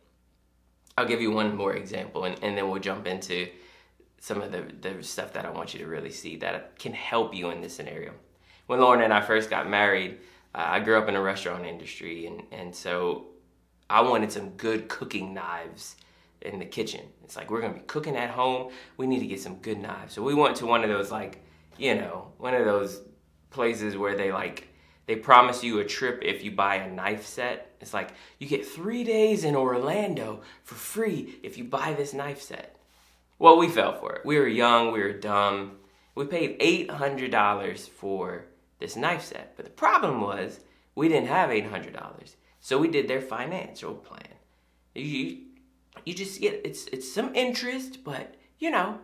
I'll 0.97 1.05
give 1.05 1.21
you 1.21 1.31
one 1.31 1.55
more 1.55 1.75
example 1.75 2.25
and, 2.25 2.37
and 2.43 2.57
then 2.57 2.69
we'll 2.69 2.81
jump 2.81 3.07
into 3.07 3.47
some 4.19 4.41
of 4.41 4.51
the, 4.51 4.65
the 4.81 5.03
stuff 5.03 5.33
that 5.33 5.45
I 5.45 5.49
want 5.49 5.73
you 5.73 5.79
to 5.79 5.87
really 5.87 6.11
see 6.11 6.37
that 6.37 6.77
can 6.77 6.93
help 6.93 7.33
you 7.33 7.49
in 7.49 7.61
this 7.61 7.75
scenario. 7.75 8.13
When 8.67 8.79
Lauren 8.79 9.01
and 9.01 9.13
I 9.13 9.21
first 9.21 9.49
got 9.49 9.69
married, 9.69 10.19
uh, 10.53 10.63
I 10.67 10.79
grew 10.79 10.97
up 10.97 11.07
in 11.07 11.15
the 11.15 11.21
restaurant 11.21 11.65
industry, 11.65 12.27
and, 12.27 12.43
and 12.51 12.75
so 12.75 13.25
I 13.89 14.01
wanted 14.01 14.31
some 14.31 14.49
good 14.51 14.89
cooking 14.89 15.33
knives 15.33 15.95
in 16.41 16.59
the 16.59 16.65
kitchen. 16.65 17.01
It's 17.23 17.35
like 17.35 17.49
we're 17.51 17.61
gonna 17.61 17.75
be 17.75 17.81
cooking 17.81 18.15
at 18.15 18.29
home. 18.29 18.71
We 18.97 19.07
need 19.07 19.19
to 19.19 19.27
get 19.27 19.41
some 19.41 19.55
good 19.57 19.79
knives. 19.79 20.13
So 20.13 20.21
we 20.21 20.33
went 20.33 20.55
to 20.57 20.65
one 20.65 20.83
of 20.83 20.89
those 20.89 21.11
like, 21.11 21.43
you 21.77 21.95
know, 21.95 22.31
one 22.37 22.53
of 22.53 22.65
those 22.65 23.01
places 23.49 23.97
where 23.97 24.15
they 24.15 24.31
like 24.31 24.67
they 25.07 25.15
promise 25.15 25.63
you 25.63 25.79
a 25.79 25.85
trip 25.85 26.19
if 26.21 26.43
you 26.43 26.51
buy 26.51 26.75
a 26.75 26.91
knife 26.91 27.25
set. 27.25 27.75
It's 27.81 27.93
like 27.93 28.11
you 28.39 28.47
get 28.47 28.65
three 28.65 29.03
days 29.03 29.43
in 29.43 29.55
Orlando 29.55 30.41
for 30.63 30.75
free 30.75 31.39
if 31.43 31.57
you 31.57 31.63
buy 31.63 31.93
this 31.93 32.13
knife 32.13 32.41
set. 32.41 32.77
Well, 33.39 33.57
we 33.57 33.67
fell 33.67 33.93
for 33.93 34.13
it. 34.13 34.25
We 34.25 34.37
were 34.37 34.47
young, 34.47 34.91
we 34.91 34.99
were 34.99 35.13
dumb. 35.13 35.77
We 36.13 36.25
paid 36.25 36.59
$800 36.59 37.89
for 37.89 38.45
this 38.79 38.95
knife 38.95 39.23
set. 39.23 39.55
But 39.55 39.65
the 39.65 39.71
problem 39.71 40.21
was 40.21 40.59
we 40.95 41.07
didn't 41.07 41.29
have 41.29 41.49
$800. 41.49 42.35
So 42.59 42.77
we 42.77 42.87
did 42.87 43.07
their 43.07 43.21
financial 43.21 43.95
plan. 43.95 44.21
You, 44.93 45.39
you 46.05 46.13
just 46.13 46.39
get 46.41 46.61
it's 46.65 46.87
it's 46.87 47.11
some 47.11 47.33
interest, 47.35 48.03
but 48.03 48.35
you 48.59 48.71
know, 48.71 48.99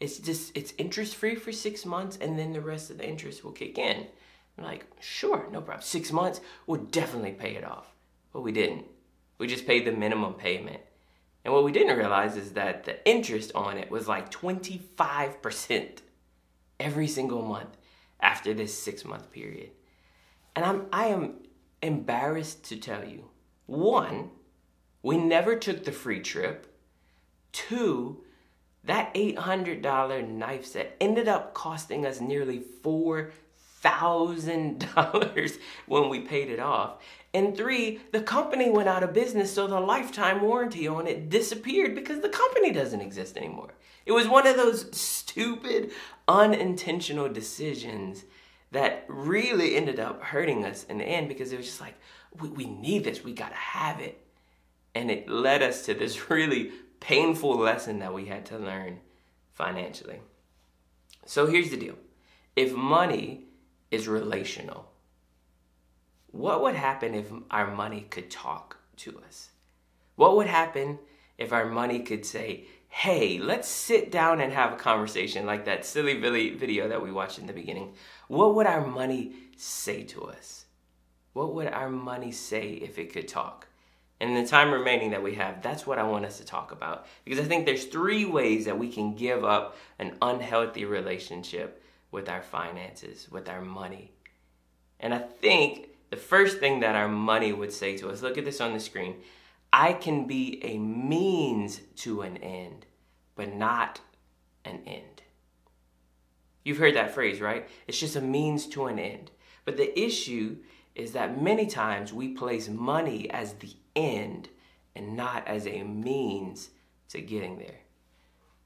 it's 0.00 0.18
just 0.18 0.56
it's 0.56 0.74
interest 0.78 1.16
free 1.16 1.34
for 1.34 1.52
six 1.52 1.84
months, 1.84 2.18
and 2.20 2.38
then 2.38 2.52
the 2.52 2.60
rest 2.60 2.90
of 2.90 2.98
the 2.98 3.08
interest 3.08 3.44
will 3.44 3.52
kick 3.52 3.78
in. 3.78 4.06
I'm 4.58 4.64
like, 4.64 4.86
sure, 5.00 5.48
no 5.50 5.60
problem. 5.60 5.82
Six 5.82 6.12
months, 6.12 6.40
we'll 6.66 6.82
definitely 6.82 7.32
pay 7.32 7.56
it 7.56 7.64
off. 7.64 7.94
But 8.32 8.42
we 8.42 8.52
didn't. 8.52 8.86
We 9.38 9.46
just 9.46 9.66
paid 9.66 9.84
the 9.84 9.92
minimum 9.92 10.34
payment. 10.34 10.80
And 11.44 11.52
what 11.52 11.64
we 11.64 11.72
didn't 11.72 11.98
realize 11.98 12.36
is 12.36 12.52
that 12.52 12.84
the 12.84 13.06
interest 13.08 13.52
on 13.54 13.76
it 13.76 13.90
was 13.90 14.08
like 14.08 14.30
25% 14.30 15.98
every 16.80 17.06
single 17.06 17.42
month 17.42 17.76
after 18.20 18.54
this 18.54 18.76
six 18.76 19.04
month 19.04 19.30
period. 19.30 19.70
And 20.56 20.64
I'm, 20.64 20.86
I 20.92 21.06
am 21.06 21.34
embarrassed 21.82 22.64
to 22.66 22.76
tell 22.76 23.04
you 23.04 23.28
one, 23.66 24.30
we 25.04 25.16
never 25.18 25.54
took 25.54 25.84
the 25.84 25.92
free 25.92 26.20
trip. 26.20 26.66
Two, 27.52 28.24
that 28.84 29.12
$800 29.14 30.28
knife 30.28 30.64
set 30.64 30.96
ended 30.98 31.28
up 31.28 31.52
costing 31.52 32.06
us 32.06 32.22
nearly 32.22 32.62
$4,000 32.82 35.58
when 35.86 36.08
we 36.08 36.20
paid 36.20 36.48
it 36.48 36.58
off. 36.58 37.02
And 37.34 37.54
three, 37.54 38.00
the 38.12 38.22
company 38.22 38.70
went 38.70 38.88
out 38.88 39.02
of 39.02 39.12
business, 39.12 39.52
so 39.52 39.66
the 39.66 39.78
lifetime 39.78 40.40
warranty 40.40 40.88
on 40.88 41.06
it 41.06 41.28
disappeared 41.28 41.94
because 41.94 42.20
the 42.20 42.30
company 42.30 42.72
doesn't 42.72 43.02
exist 43.02 43.36
anymore. 43.36 43.74
It 44.06 44.12
was 44.12 44.26
one 44.26 44.46
of 44.46 44.56
those 44.56 44.88
stupid, 44.96 45.90
unintentional 46.26 47.28
decisions 47.28 48.24
that 48.72 49.04
really 49.08 49.76
ended 49.76 50.00
up 50.00 50.22
hurting 50.22 50.64
us 50.64 50.84
in 50.84 50.96
the 50.96 51.04
end 51.04 51.28
because 51.28 51.52
it 51.52 51.58
was 51.58 51.66
just 51.66 51.82
like, 51.82 51.96
we, 52.40 52.48
we 52.48 52.64
need 52.64 53.04
this, 53.04 53.22
we 53.22 53.34
gotta 53.34 53.54
have 53.54 54.00
it. 54.00 54.23
And 54.94 55.10
it 55.10 55.28
led 55.28 55.62
us 55.62 55.84
to 55.86 55.94
this 55.94 56.30
really 56.30 56.72
painful 57.00 57.56
lesson 57.56 57.98
that 57.98 58.14
we 58.14 58.26
had 58.26 58.46
to 58.46 58.58
learn 58.58 59.00
financially. 59.52 60.20
So 61.26 61.46
here's 61.46 61.70
the 61.70 61.76
deal 61.76 61.96
if 62.56 62.72
money 62.72 63.44
is 63.90 64.08
relational, 64.08 64.90
what 66.30 66.62
would 66.62 66.74
happen 66.74 67.14
if 67.14 67.26
our 67.50 67.72
money 67.72 68.02
could 68.10 68.30
talk 68.30 68.76
to 68.96 69.20
us? 69.26 69.50
What 70.16 70.36
would 70.36 70.46
happen 70.46 70.98
if 71.38 71.52
our 71.52 71.66
money 71.66 72.00
could 72.00 72.24
say, 72.24 72.66
hey, 72.88 73.38
let's 73.38 73.68
sit 73.68 74.12
down 74.12 74.40
and 74.40 74.52
have 74.52 74.72
a 74.72 74.76
conversation 74.76 75.46
like 75.46 75.64
that 75.64 75.84
silly 75.84 76.18
video 76.18 76.88
that 76.88 77.02
we 77.02 77.10
watched 77.10 77.38
in 77.38 77.46
the 77.46 77.52
beginning, 77.52 77.94
what 78.28 78.54
would 78.54 78.66
our 78.66 78.86
money 78.86 79.32
say 79.56 80.04
to 80.04 80.24
us? 80.24 80.66
What 81.32 81.54
would 81.54 81.66
our 81.66 81.90
money 81.90 82.30
say 82.30 82.70
if 82.70 82.98
it 82.98 83.12
could 83.12 83.26
talk? 83.26 83.66
And 84.24 84.34
the 84.34 84.46
time 84.48 84.72
remaining 84.72 85.10
that 85.10 85.22
we 85.22 85.34
have, 85.34 85.60
that's 85.60 85.86
what 85.86 85.98
I 85.98 86.02
want 86.04 86.24
us 86.24 86.38
to 86.38 86.46
talk 86.46 86.72
about. 86.72 87.06
Because 87.26 87.38
I 87.38 87.46
think 87.46 87.66
there's 87.66 87.84
three 87.84 88.24
ways 88.24 88.64
that 88.64 88.78
we 88.78 88.90
can 88.90 89.14
give 89.14 89.44
up 89.44 89.76
an 89.98 90.16
unhealthy 90.22 90.86
relationship 90.86 91.82
with 92.10 92.30
our 92.30 92.40
finances, 92.40 93.30
with 93.30 93.50
our 93.50 93.60
money. 93.60 94.12
And 94.98 95.12
I 95.12 95.18
think 95.18 95.88
the 96.08 96.16
first 96.16 96.58
thing 96.58 96.80
that 96.80 96.96
our 96.96 97.06
money 97.06 97.52
would 97.52 97.70
say 97.70 97.98
to 97.98 98.08
us, 98.08 98.22
look 98.22 98.38
at 98.38 98.46
this 98.46 98.62
on 98.62 98.72
the 98.72 98.80
screen. 98.80 99.16
I 99.74 99.92
can 99.92 100.26
be 100.26 100.58
a 100.64 100.78
means 100.78 101.82
to 101.96 102.22
an 102.22 102.38
end, 102.38 102.86
but 103.36 103.52
not 103.52 104.00
an 104.64 104.80
end. 104.86 105.20
You've 106.64 106.78
heard 106.78 106.96
that 106.96 107.12
phrase, 107.12 107.42
right? 107.42 107.68
It's 107.86 108.00
just 108.00 108.16
a 108.16 108.22
means 108.22 108.66
to 108.68 108.86
an 108.86 108.98
end. 108.98 109.32
But 109.66 109.76
the 109.76 110.00
issue 110.00 110.56
is 110.94 111.12
that 111.12 111.40
many 111.40 111.66
times 111.66 112.12
we 112.12 112.28
place 112.28 112.68
money 112.68 113.30
as 113.30 113.54
the 113.54 113.74
end 113.96 114.48
and 114.94 115.16
not 115.16 115.46
as 115.46 115.66
a 115.66 115.82
means 115.82 116.70
to 117.08 117.20
getting 117.20 117.58
there. 117.58 117.80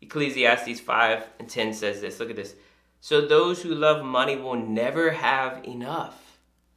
Ecclesiastes 0.01 0.81
5 0.81 1.25
and 1.39 1.49
10 1.49 1.73
says 1.75 2.01
this. 2.01 2.21
Look 2.21 2.31
at 2.31 2.37
this. 2.37 2.55
So 3.01 3.27
those 3.27 3.63
who 3.63 3.75
love 3.75 4.05
money 4.05 4.37
will 4.37 4.57
never 4.57 5.11
have 5.11 5.65
enough 5.65 6.29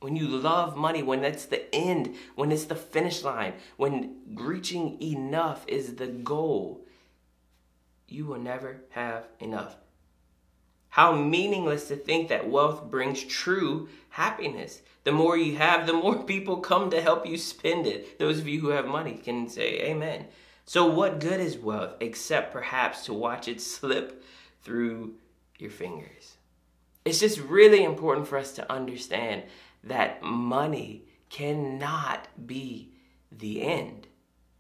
when 0.02 0.16
you 0.16 0.28
love 0.28 0.76
money, 0.76 1.04
when 1.04 1.22
that's 1.22 1.46
the 1.46 1.74
end, 1.74 2.16
when 2.36 2.52
it's 2.52 2.66
the 2.66 2.76
finish 2.76 3.24
line, 3.24 3.54
when 3.78 4.18
reaching 4.34 5.02
enough 5.02 5.64
is 5.68 5.96
the 5.96 6.08
goal, 6.08 6.82
you 8.08 8.26
will 8.26 8.40
never 8.40 8.82
have 8.90 9.28
enough. 9.40 9.76
How 10.92 11.14
meaningless 11.14 11.88
to 11.88 11.96
think 11.96 12.28
that 12.28 12.50
wealth 12.50 12.92
brings 12.92 13.24
true 13.24 13.88
happiness. 14.10 14.82
The 15.06 15.14
more 15.14 15.38
you 15.38 15.56
have, 15.56 15.88
the 15.88 15.94
more 16.06 16.22
people 16.24 16.58
come 16.58 16.90
to 16.90 17.02
help 17.02 17.26
you 17.26 17.38
spend 17.38 17.88
it. 17.88 18.20
Those 18.20 18.40
of 18.40 18.48
you 18.48 18.60
who 18.60 18.70
have 18.70 18.86
money 18.86 19.14
can 19.14 19.48
say 19.48 19.82
amen. 19.84 20.26
So, 20.66 20.86
what 20.86 21.22
good 21.22 21.40
is 21.40 21.58
wealth 21.58 21.96
except 22.02 22.52
perhaps 22.52 23.06
to 23.06 23.14
watch 23.14 23.48
it 23.48 23.62
slip 23.62 24.22
through 24.64 25.16
your 25.58 25.72
fingers? 25.72 26.36
It's 27.06 27.20
just 27.20 27.40
really 27.40 27.84
important 27.86 28.28
for 28.28 28.38
us 28.38 28.52
to 28.54 28.72
understand 28.72 29.44
that 29.86 30.22
money 30.22 31.06
cannot 31.30 32.28
be 32.46 32.92
the 33.32 33.64
end. 33.64 34.08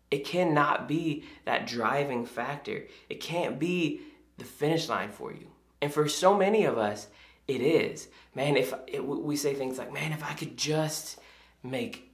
It 0.10 0.26
cannot 0.26 0.88
be 0.88 1.26
that 1.44 1.68
driving 1.68 2.26
factor. 2.26 2.88
It 3.10 3.20
can't 3.20 3.60
be 3.60 4.02
the 4.38 4.46
finish 4.46 4.88
line 4.88 5.12
for 5.12 5.34
you. 5.34 5.50
And 5.82 5.92
for 5.92 6.08
so 6.08 6.38
many 6.38 6.66
of 6.66 6.78
us, 6.78 7.08
it 7.48 7.62
is. 7.62 8.08
Man, 8.36 8.56
if 8.56 8.74
it, 8.88 9.04
we 9.04 9.36
say 9.36 9.54
things 9.54 9.78
like, 9.78 9.92
man, 9.92 10.12
if 10.12 10.24
I 10.24 10.34
could 10.34 10.58
just 10.58 11.20
make 11.64 12.12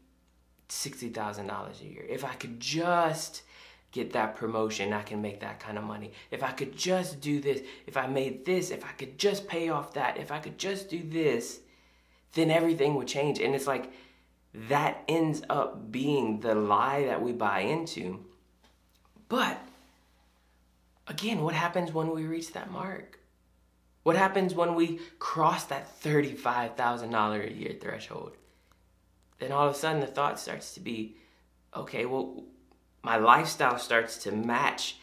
$60,000 0.70 1.82
a 1.82 1.86
year, 1.86 2.06
if 2.08 2.24
I 2.24 2.34
could 2.34 2.60
just 2.60 3.44
get 3.92 4.14
that 4.14 4.36
promotion, 4.36 4.94
I 4.94 5.04
can 5.04 5.22
make 5.22 5.42
that 5.42 5.60
kind 5.60 5.78
of 5.78 5.84
money. 5.84 6.12
If 6.32 6.44
I 6.44 6.52
could 6.52 6.76
just 6.78 7.22
do 7.22 7.40
this, 7.40 7.62
if 7.86 7.98
I 7.98 8.08
made 8.08 8.46
this, 8.46 8.72
if 8.72 8.84
I 8.86 8.92
could 8.92 9.18
just 9.18 9.48
pay 9.48 9.70
off 9.70 9.94
that, 9.94 10.18
if 10.18 10.32
I 10.32 10.40
could 10.40 10.58
just 10.58 10.90
do 10.90 11.04
this, 11.04 11.60
then 12.34 12.52
everything 12.52 12.96
would 12.96 13.08
change. 13.08 13.40
And 13.40 13.56
it's 13.56 13.68
like 13.68 13.92
that 14.54 15.04
ends 15.08 15.42
up 15.50 15.92
being 15.92 16.40
the 16.40 16.56
lie 16.56 17.06
that 17.06 17.22
we 17.22 17.32
buy 17.32 17.62
into. 17.62 18.26
But 19.30 19.60
again, 21.08 21.42
what 21.42 21.54
happens 21.54 21.94
when 21.94 22.12
we 22.12 22.26
reach 22.26 22.54
that 22.54 22.72
mark? 22.72 23.20
What 24.08 24.16
happens 24.16 24.56
when 24.56 24.76
we 24.76 25.02
cross 25.20 25.66
that 25.66 26.02
$35,000 26.02 27.46
a 27.46 27.54
year 27.54 27.76
threshold? 27.78 28.38
Then 29.38 29.52
all 29.52 29.68
of 29.68 29.76
a 29.76 29.78
sudden 29.78 30.00
the 30.00 30.08
thought 30.08 30.40
starts 30.40 30.74
to 30.76 30.80
be, 30.80 31.18
okay, 31.76 32.06
well, 32.06 32.46
my 33.04 33.18
lifestyle 33.18 33.78
starts 33.78 34.16
to 34.20 34.32
match 34.32 34.96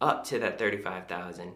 up 0.00 0.24
to 0.24 0.40
that 0.40 0.58
35,000. 0.58 1.52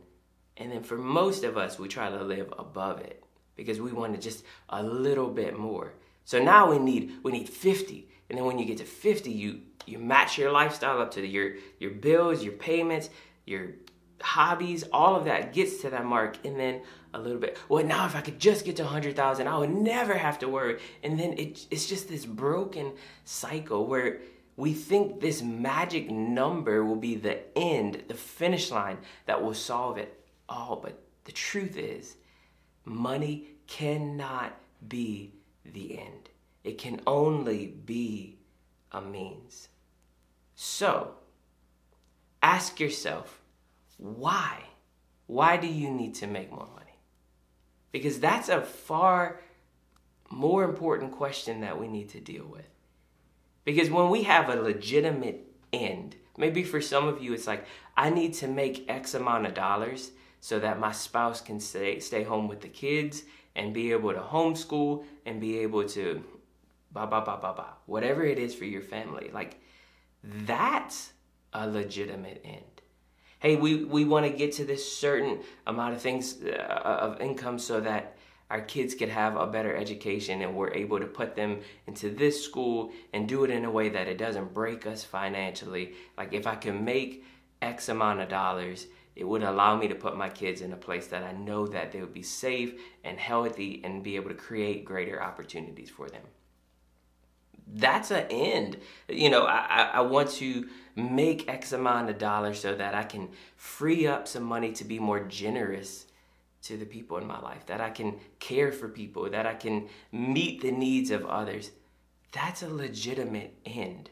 And 0.57 0.71
then 0.71 0.85
for 0.85 0.97
most 0.97 1.43
of 1.43 1.59
us, 1.59 1.77
we 1.77 1.89
try 1.89 2.09
to 2.09 2.23
live 2.23 2.55
above 2.57 3.01
it 3.01 3.25
because 3.57 3.81
we 3.81 3.91
want 3.91 4.15
to 4.15 4.21
just 4.21 4.45
a 4.69 4.81
little 4.81 5.29
bit 5.29 5.59
more. 5.59 5.95
So 6.25 6.41
now 6.41 6.71
we 6.71 6.79
need 6.79 7.15
we 7.25 7.33
need 7.33 7.49
50. 7.49 8.09
And 8.29 8.39
then 8.39 8.45
when 8.45 8.61
you 8.61 8.65
get 8.65 8.79
to 8.79 8.85
50, 8.85 9.29
you 9.29 9.63
you 9.87 9.99
match 9.99 10.39
your 10.39 10.53
lifestyle 10.53 11.01
up 11.01 11.11
to 11.15 11.27
your 11.27 11.55
your 11.81 11.91
bills, 11.91 12.45
your 12.45 12.53
payments, 12.53 13.11
your 13.45 13.71
hobbies, 14.23 14.85
all 14.93 15.17
of 15.17 15.25
that 15.27 15.53
gets 15.53 15.83
to 15.83 15.91
that 15.91 16.05
mark 16.05 16.37
and 16.45 16.59
then 16.59 16.83
a 17.15 17.19
little 17.19 17.39
bit. 17.39 17.59
Well, 17.69 17.85
now 17.85 18.07
if 18.07 18.17
I 18.17 18.21
could 18.21 18.39
just 18.39 18.65
get 18.65 18.77
to 18.77 18.85
100,000, 18.85 19.47
I 19.47 19.59
would 19.59 19.71
never 19.71 20.15
have 20.15 20.39
to 20.41 20.49
worry. 20.49 20.79
And 21.03 21.19
then 21.19 21.35
it, 21.35 21.67
it's 21.71 21.87
just 21.87 22.09
this 22.09 22.25
broken 22.25 22.93
cycle 23.25 23.87
where 23.87 24.21
we 24.57 24.73
think 24.73 25.21
this 25.21 25.43
magic 25.43 26.11
number 26.11 26.85
will 26.85 26.97
be 26.97 27.17
the 27.17 27.41
end, 27.57 28.05
the 28.09 28.15
finish 28.15 28.71
line 28.71 28.99
that 29.27 29.43
will 29.43 29.55
solve 29.55 29.99
it 29.99 30.25
all. 30.49 30.77
But 30.83 30.99
the 31.25 31.33
truth 31.33 31.77
is, 31.77 32.17
money 32.85 33.49
cannot 33.67 34.55
be 34.87 35.33
the 35.65 35.99
end, 35.99 36.29
it 36.65 36.79
can 36.79 37.01
only 37.07 37.67
be 37.67 38.37
a 38.91 39.01
means. 39.01 39.69
So, 40.55 41.15
ask 42.43 42.79
yourself, 42.79 43.42
why? 44.03 44.65
Why 45.27 45.57
do 45.57 45.67
you 45.67 45.91
need 45.91 46.17
to 46.17 46.27
make 46.27 46.51
more 46.51 46.69
money? 46.75 46.99
Because 47.93 48.19
that's 48.19 48.49
a 48.49 48.61
far 48.61 49.41
more 50.31 50.65
important 50.65 51.13
question 51.13 51.61
that 51.61 51.79
we 51.79 51.87
need 51.87 52.09
to 52.11 52.21
deal 52.21 52.47
with. 52.47 52.67
Because 53.65 53.91
when 53.91 54.11
we 54.11 54.25
have 54.25 54.49
a 54.49 54.61
legitimate 54.61 55.47
end, 55.73 56.17
maybe 56.37 56.65
for 56.65 56.81
some 56.81 57.07
of 57.07 57.23
you, 57.23 57.33
it's 57.33 57.47
like, 57.47 57.65
I 57.97 58.11
need 58.11 58.35
to 58.35 58.49
make 58.49 58.91
X 58.91 59.15
amount 59.15 59.47
of 59.47 59.55
dollars 59.55 60.11
so 60.41 60.59
that 60.59 60.81
my 60.81 60.91
spouse 60.91 61.41
can 61.41 61.61
stay, 61.61 62.01
stay 62.01 62.25
home 62.25 62.49
with 62.49 62.61
the 62.61 62.69
kids 62.69 63.23
and 63.55 63.73
be 63.73 63.93
able 63.93 64.13
to 64.13 64.21
homeschool 64.21 65.05
and 65.25 65.41
be 65.41 65.59
able 65.59 65.85
to 65.91 66.25
ba 66.93 67.07
ba 67.07 67.23
ba 67.25 67.39
ba 67.41 67.55
ba 67.57 67.67
whatever 67.87 68.25
it 68.25 68.39
is 68.39 68.55
for 68.55 68.65
your 68.65 68.83
family 68.83 69.31
like 69.33 69.61
that's 70.23 71.13
a 71.53 71.67
legitimate 71.67 72.41
end 72.45 72.72
hey 73.43 73.57
we, 73.57 73.85
we 73.85 74.05
want 74.05 74.25
to 74.25 74.31
get 74.31 74.53
to 74.53 74.65
this 74.65 74.97
certain 74.97 75.41
amount 75.67 75.95
of 75.95 76.01
things 76.01 76.39
uh, 76.45 76.99
of 77.07 77.21
income 77.21 77.59
so 77.59 77.81
that 77.81 78.17
our 78.51 78.61
kids 78.61 78.95
could 78.95 79.09
have 79.09 79.35
a 79.35 79.47
better 79.49 79.75
education 79.75 80.43
and 80.43 80.55
we're 80.55 80.73
able 80.73 81.01
to 81.01 81.07
put 81.07 81.35
them 81.35 81.59
into 81.89 82.09
this 82.09 82.45
school 82.45 82.93
and 83.13 83.29
do 83.29 83.43
it 83.43 83.51
in 83.51 83.65
a 83.65 83.71
way 83.71 83.89
that 83.89 84.07
it 84.07 84.17
doesn't 84.17 84.55
break 84.55 84.87
us 84.87 85.03
financially 85.03 85.95
like 86.17 86.33
if 86.33 86.47
i 86.47 86.55
can 86.55 86.85
make 86.85 87.25
x 87.61 87.89
amount 87.89 88.21
of 88.21 88.29
dollars 88.29 88.87
it 89.17 89.25
would 89.25 89.43
allow 89.43 89.77
me 89.77 89.89
to 89.89 89.95
put 89.95 90.17
my 90.17 90.29
kids 90.29 90.63
in 90.63 90.73
a 90.73 90.77
place 90.77 91.09
that 91.09 91.23
I 91.23 91.33
know 91.33 91.67
that 91.67 91.93
they 91.93 92.01
would 92.01 92.15
be 92.15 92.23
safe 92.23 92.81
and 93.05 93.19
healthy 93.19 93.83
and 93.85 94.03
be 94.03 94.17
able 94.17 94.31
to 94.31 94.35
create 94.35 94.87
greater 94.87 95.23
opportunities 95.23 95.91
for 95.91 96.09
them. 96.09 96.23
That's 97.67 98.11
an 98.11 98.27
end. 98.31 98.79
You 99.09 99.31
know, 99.31 99.45
I, 99.45 99.91
I 99.95 100.01
want 100.01 100.31
to 100.33 100.69
make 100.97 101.49
X 101.49 101.73
amount 101.73 102.11
of 102.11 102.19
dollars 102.19 102.61
so 102.61 102.75
that 102.75 102.95
I 102.95 103.03
can 103.03 103.31
free 103.57 104.07
up 104.07 104.29
some 104.29 104.43
money 104.43 104.73
to 104.73 104.85
be 104.85 104.99
more 104.99 105.21
generous 105.21 106.07
to 106.63 106.77
the 106.77 106.87
people 106.87 107.19
in 107.19 107.27
my 107.27 107.41
life, 107.41 107.67
that 107.67 107.81
I 107.81 107.91
can 107.91 108.21
care 108.39 108.71
for 108.71 108.89
people, 108.89 109.29
that 109.31 109.47
I 109.47 109.55
can 109.55 109.89
meet 110.13 110.61
the 110.61 110.71
needs 110.71 111.11
of 111.11 111.27
others. 111.27 111.73
That's 112.31 112.63
a 112.63 112.73
legitimate 112.73 113.55
end. 113.67 114.11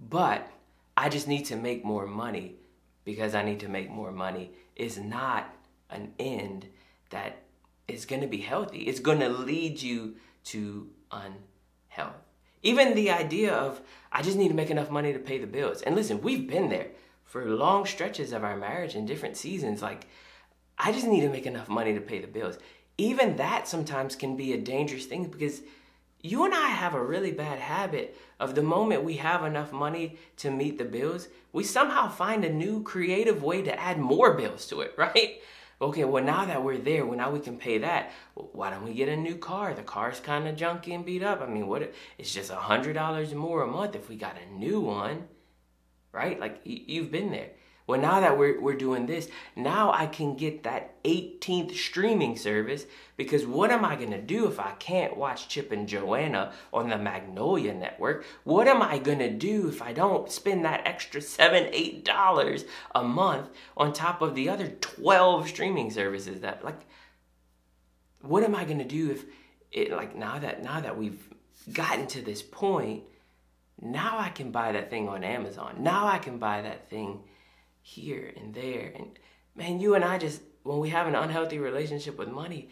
But 0.00 0.48
I 0.96 1.08
just 1.08 1.26
need 1.26 1.44
to 1.46 1.56
make 1.56 1.84
more 1.84 2.06
money 2.06 2.56
because 3.04 3.34
I 3.34 3.42
need 3.42 3.60
to 3.60 3.68
make 3.68 3.90
more 3.90 4.12
money 4.12 4.52
is 4.76 4.98
not 4.98 5.54
an 5.90 6.12
end 6.18 6.68
that 7.10 7.42
is 7.88 8.04
going 8.04 8.20
to 8.20 8.28
be 8.28 8.38
healthy. 8.38 8.80
It's 8.80 9.00
going 9.00 9.20
to 9.20 9.28
lead 9.28 9.82
you 9.82 10.16
to 10.44 10.88
unhealth. 11.10 12.27
Even 12.62 12.94
the 12.94 13.10
idea 13.10 13.54
of, 13.54 13.80
I 14.10 14.22
just 14.22 14.36
need 14.36 14.48
to 14.48 14.54
make 14.54 14.70
enough 14.70 14.90
money 14.90 15.12
to 15.12 15.18
pay 15.18 15.38
the 15.38 15.46
bills. 15.46 15.82
And 15.82 15.94
listen, 15.94 16.22
we've 16.22 16.48
been 16.48 16.68
there 16.68 16.88
for 17.24 17.44
long 17.44 17.86
stretches 17.86 18.32
of 18.32 18.42
our 18.42 18.56
marriage 18.56 18.94
in 18.94 19.06
different 19.06 19.36
seasons. 19.36 19.82
Like, 19.82 20.06
I 20.78 20.92
just 20.92 21.06
need 21.06 21.20
to 21.20 21.28
make 21.28 21.46
enough 21.46 21.68
money 21.68 21.94
to 21.94 22.00
pay 22.00 22.20
the 22.20 22.26
bills. 22.26 22.58
Even 22.96 23.36
that 23.36 23.68
sometimes 23.68 24.16
can 24.16 24.36
be 24.36 24.52
a 24.52 24.58
dangerous 24.58 25.06
thing 25.06 25.24
because 25.24 25.62
you 26.20 26.44
and 26.44 26.54
I 26.54 26.68
have 26.68 26.94
a 26.94 27.02
really 27.02 27.30
bad 27.30 27.60
habit 27.60 28.16
of 28.40 28.54
the 28.54 28.62
moment 28.62 29.04
we 29.04 29.14
have 29.14 29.44
enough 29.44 29.72
money 29.72 30.18
to 30.38 30.50
meet 30.50 30.78
the 30.78 30.84
bills, 30.84 31.28
we 31.52 31.64
somehow 31.64 32.08
find 32.08 32.44
a 32.44 32.52
new 32.52 32.82
creative 32.82 33.42
way 33.42 33.62
to 33.62 33.78
add 33.78 33.98
more 33.98 34.34
bills 34.34 34.66
to 34.66 34.80
it, 34.80 34.94
right? 34.98 35.40
Okay, 35.80 36.04
well, 36.04 36.24
now 36.24 36.44
that 36.44 36.64
we're 36.64 36.78
there, 36.78 37.06
well, 37.06 37.16
now 37.16 37.30
we 37.30 37.38
can 37.38 37.56
pay 37.56 37.78
that. 37.78 38.10
Well, 38.34 38.50
why 38.52 38.70
don't 38.70 38.84
we 38.84 38.94
get 38.94 39.08
a 39.08 39.16
new 39.16 39.36
car? 39.36 39.74
The 39.74 39.82
car's 39.82 40.18
kind 40.18 40.48
of 40.48 40.56
junky 40.56 40.92
and 40.92 41.04
beat 41.04 41.22
up. 41.22 41.40
I 41.40 41.46
mean, 41.46 41.68
what? 41.68 41.92
It's 42.18 42.34
just 42.34 42.50
a 42.50 42.56
$100 42.56 43.32
more 43.34 43.62
a 43.62 43.66
month 43.66 43.94
if 43.94 44.08
we 44.08 44.16
got 44.16 44.36
a 44.40 44.52
new 44.52 44.80
one, 44.80 45.28
right? 46.10 46.38
Like, 46.40 46.60
you've 46.64 47.12
been 47.12 47.30
there. 47.30 47.50
Well, 47.88 47.98
now 47.98 48.20
that 48.20 48.36
we're, 48.36 48.60
we're 48.60 48.76
doing 48.76 49.06
this, 49.06 49.30
now 49.56 49.90
I 49.90 50.06
can 50.06 50.36
get 50.36 50.62
that 50.64 51.02
18th 51.04 51.74
streaming 51.74 52.36
service 52.36 52.84
because 53.16 53.46
what 53.46 53.70
am 53.70 53.82
I 53.82 53.96
going 53.96 54.10
to 54.10 54.20
do 54.20 54.46
if 54.46 54.60
I 54.60 54.72
can't 54.72 55.16
watch 55.16 55.48
Chip 55.48 55.72
and 55.72 55.88
Joanna 55.88 56.52
on 56.70 56.90
the 56.90 56.98
Magnolia 56.98 57.72
Network? 57.72 58.26
What 58.44 58.68
am 58.68 58.82
I 58.82 58.98
going 58.98 59.20
to 59.20 59.30
do 59.30 59.68
if 59.68 59.80
I 59.80 59.94
don't 59.94 60.30
spend 60.30 60.66
that 60.66 60.86
extra 60.86 61.22
seven, 61.22 61.70
eight 61.72 62.04
dollars 62.04 62.66
a 62.94 63.02
month 63.02 63.48
on 63.74 63.94
top 63.94 64.20
of 64.20 64.34
the 64.34 64.50
other 64.50 64.68
12 64.68 65.48
streaming 65.48 65.90
services 65.90 66.42
that 66.42 66.62
like, 66.62 66.82
what 68.20 68.44
am 68.44 68.54
I 68.54 68.66
going 68.66 68.80
to 68.80 68.84
do 68.84 69.12
if 69.12 69.24
it 69.72 69.92
like 69.92 70.14
now 70.14 70.38
that, 70.38 70.62
now 70.62 70.80
that 70.82 70.98
we've 70.98 71.26
gotten 71.72 72.06
to 72.08 72.20
this 72.20 72.42
point, 72.42 73.04
now 73.80 74.18
I 74.18 74.28
can 74.28 74.50
buy 74.50 74.72
that 74.72 74.90
thing 74.90 75.08
on 75.08 75.24
Amazon. 75.24 75.76
Now 75.78 76.06
I 76.06 76.18
can 76.18 76.36
buy 76.36 76.60
that 76.60 76.90
thing 76.90 77.20
here 77.88 78.32
and 78.36 78.54
there. 78.54 78.92
And 78.94 79.18
man, 79.56 79.80
you 79.80 79.94
and 79.94 80.04
I 80.04 80.18
just, 80.18 80.42
when 80.62 80.78
we 80.78 80.90
have 80.90 81.06
an 81.06 81.14
unhealthy 81.14 81.58
relationship 81.58 82.18
with 82.18 82.28
money, 82.28 82.68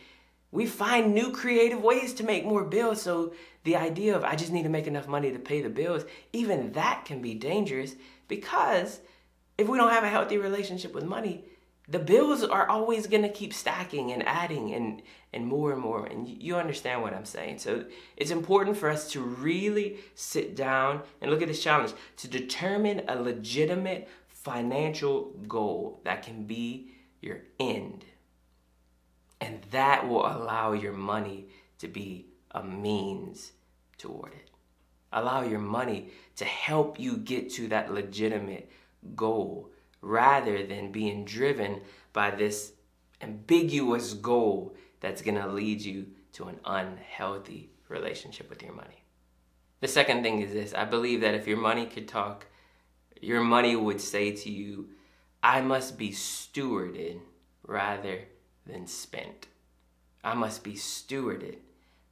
we 0.53 0.67
find 0.67 1.15
new 1.15 1.33
creative 1.33 1.83
ways 1.83 2.13
to 2.15 2.25
make 2.25 2.45
more 2.45 2.65
bills. 2.65 3.03
So 3.03 3.33
the 3.65 3.77
idea 3.77 4.15
of 4.17 4.25
I 4.25 4.37
just 4.37 4.53
need 4.53 4.65
to 4.65 4.69
make 4.69 4.87
enough 4.87 5.09
money 5.09 5.33
to 5.33 5.39
pay 5.39 5.63
the 5.63 5.71
bills, 5.71 6.05
even 6.33 6.73
that 6.73 7.05
can 7.05 7.21
be 7.21 7.35
dangerous 7.35 7.95
because 8.29 9.01
if 9.59 9.69
we 9.69 9.79
don't 9.79 9.91
have 9.91 10.05
a 10.05 10.09
healthy 10.09 10.39
relationship 10.39 10.95
with 10.95 11.05
money, 11.05 11.45
the 11.89 11.99
bills 11.99 12.43
are 12.43 12.69
always 12.69 13.07
going 13.07 13.23
to 13.23 13.29
keep 13.29 13.55
stacking 13.55 14.13
and 14.13 14.27
adding 14.27 14.75
and 14.75 15.03
and 15.33 15.47
more 15.47 15.73
and 15.73 15.81
more 15.81 16.07
and 16.07 16.27
you 16.29 16.57
understand 16.57 17.03
what 17.03 17.13
i'm 17.13 17.25
saying 17.25 17.59
so 17.59 17.85
it's 18.17 18.31
important 18.31 18.77
for 18.77 18.89
us 18.89 19.11
to 19.11 19.21
really 19.21 19.99
sit 20.15 20.57
down 20.57 21.03
and 21.21 21.31
look 21.31 21.43
at 21.43 21.49
this 21.49 21.63
challenge 21.63 21.93
to 22.17 22.27
determine 22.27 23.03
a 23.09 23.21
legitimate 23.21 24.09
financial 24.47 25.33
goal 25.49 26.01
that 26.05 26.23
can 26.23 26.45
be 26.45 26.93
your 27.21 27.41
end. 27.59 28.05
And 29.41 29.61
that 29.73 30.09
will 30.09 30.25
allow 30.25 30.71
your 30.71 30.93
money 30.93 31.49
to 31.81 31.89
be 31.89 32.27
a 32.53 32.63
means 32.63 33.51
toward 33.99 34.35
it. 34.35 34.51
Allow 35.13 35.43
your 35.43 35.59
money 35.59 36.11
to 36.37 36.45
help 36.45 37.01
you 37.01 37.17
get 37.17 37.51
to 37.55 37.67
that 37.69 37.93
legitimate 37.93 38.71
goal 39.17 39.73
rather 40.01 40.65
than 40.65 40.93
being 40.93 41.25
driven 41.25 41.81
by 42.13 42.31
this 42.31 42.73
ambiguous 43.21 44.15
goal 44.15 44.77
that's 45.01 45.23
going 45.23 45.43
to 45.43 45.49
lead 45.49 45.81
you 45.81 46.07
to 46.35 46.45
an 46.45 46.61
unhealthy 46.65 47.71
relationship 47.89 48.49
with 48.49 48.63
your 48.63 48.75
money. 48.75 49.03
The 49.81 49.89
second 49.89 50.23
thing 50.23 50.41
is 50.41 50.53
this 50.53 50.73
I 50.73 50.85
believe 50.85 51.21
that 51.23 51.35
if 51.35 51.49
your 51.49 51.59
money 51.59 51.87
could 51.87 52.07
talk, 52.07 52.47
your 53.21 53.43
money 53.43 53.77
would 53.77 54.01
say 54.01 54.33
to 54.33 54.51
you, 54.51 54.89
I 55.43 55.61
must 55.61 55.99
be 55.99 56.11
stewarded 56.11 57.21
rather 57.67 58.21
than 58.67 58.87
spent. 58.87 59.47
I 60.25 60.35
must 60.35 60.65
be 60.65 60.73
stewarded 60.73 61.57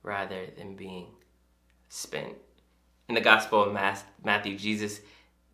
rather 0.03 0.47
than 0.57 0.77
being 0.77 1.09
spent. 1.89 2.35
In 3.09 3.15
the 3.15 3.21
Gospel 3.21 3.65
of 3.65 3.73
Matthew, 4.25 4.57
Jesus 4.57 5.01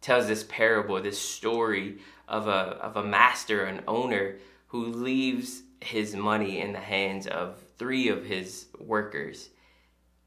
tells 0.01 0.27
this 0.27 0.45
parable, 0.45 1.01
this 1.01 1.21
story 1.21 1.99
of 2.29 2.49
a, 2.49 2.79
of 2.81 2.97
a 2.97 3.05
master, 3.05 3.65
an 3.65 3.83
owner, 3.89 4.37
who 4.69 4.87
leaves 4.87 5.63
his 5.81 6.15
money 6.15 6.61
in 6.61 6.73
the 6.73 6.79
hands 6.79 7.27
of 7.27 7.61
three 7.77 8.09
of 8.09 8.25
his 8.25 8.67
workers. 8.79 9.49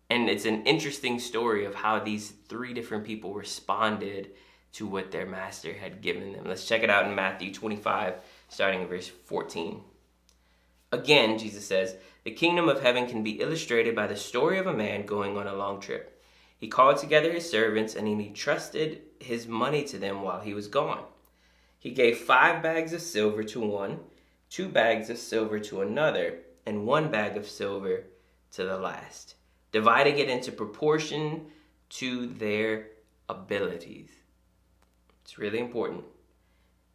And 0.09 0.29
it's 0.29 0.45
an 0.45 0.65
interesting 0.65 1.19
story 1.19 1.65
of 1.65 1.75
how 1.75 1.99
these 1.99 2.33
three 2.47 2.73
different 2.73 3.05
people 3.05 3.33
responded 3.33 4.31
to 4.73 4.87
what 4.87 5.11
their 5.11 5.25
master 5.25 5.73
had 5.73 6.01
given 6.01 6.33
them. 6.33 6.45
Let's 6.45 6.65
check 6.65 6.83
it 6.83 6.89
out 6.89 7.05
in 7.05 7.15
Matthew 7.15 7.53
25, 7.53 8.15
starting 8.49 8.81
in 8.81 8.87
verse 8.87 9.07
14. 9.07 9.81
Again, 10.91 11.37
Jesus 11.37 11.65
says, 11.65 11.95
the 12.23 12.31
kingdom 12.31 12.69
of 12.69 12.81
heaven 12.81 13.07
can 13.07 13.23
be 13.23 13.41
illustrated 13.41 13.95
by 13.95 14.07
the 14.07 14.15
story 14.15 14.57
of 14.57 14.67
a 14.67 14.73
man 14.73 15.05
going 15.05 15.37
on 15.37 15.47
a 15.47 15.55
long 15.55 15.81
trip. 15.81 16.21
He 16.57 16.67
called 16.69 16.97
together 16.97 17.31
his 17.31 17.49
servants 17.49 17.95
and 17.95 18.07
he 18.07 18.13
entrusted 18.13 19.01
his 19.19 19.47
money 19.47 19.83
to 19.85 19.97
them 19.97 20.21
while 20.21 20.39
he 20.39 20.53
was 20.53 20.67
gone. 20.67 21.03
He 21.77 21.91
gave 21.91 22.19
five 22.19 22.63
bags 22.63 22.93
of 22.93 23.01
silver 23.01 23.43
to 23.43 23.59
one, 23.59 23.99
two 24.49 24.69
bags 24.69 25.09
of 25.09 25.17
silver 25.17 25.59
to 25.59 25.81
another, 25.81 26.39
and 26.65 26.87
one 26.87 27.11
bag 27.11 27.35
of 27.35 27.49
silver 27.49 28.05
to 28.53 28.63
the 28.63 28.77
last, 28.77 29.35
dividing 29.73 30.17
it 30.17 30.29
into 30.29 30.53
proportion 30.53 31.47
to 31.89 32.27
their 32.27 32.87
abilities. 33.27 34.22
It's 35.23 35.37
really 35.37 35.59
important. 35.59 36.03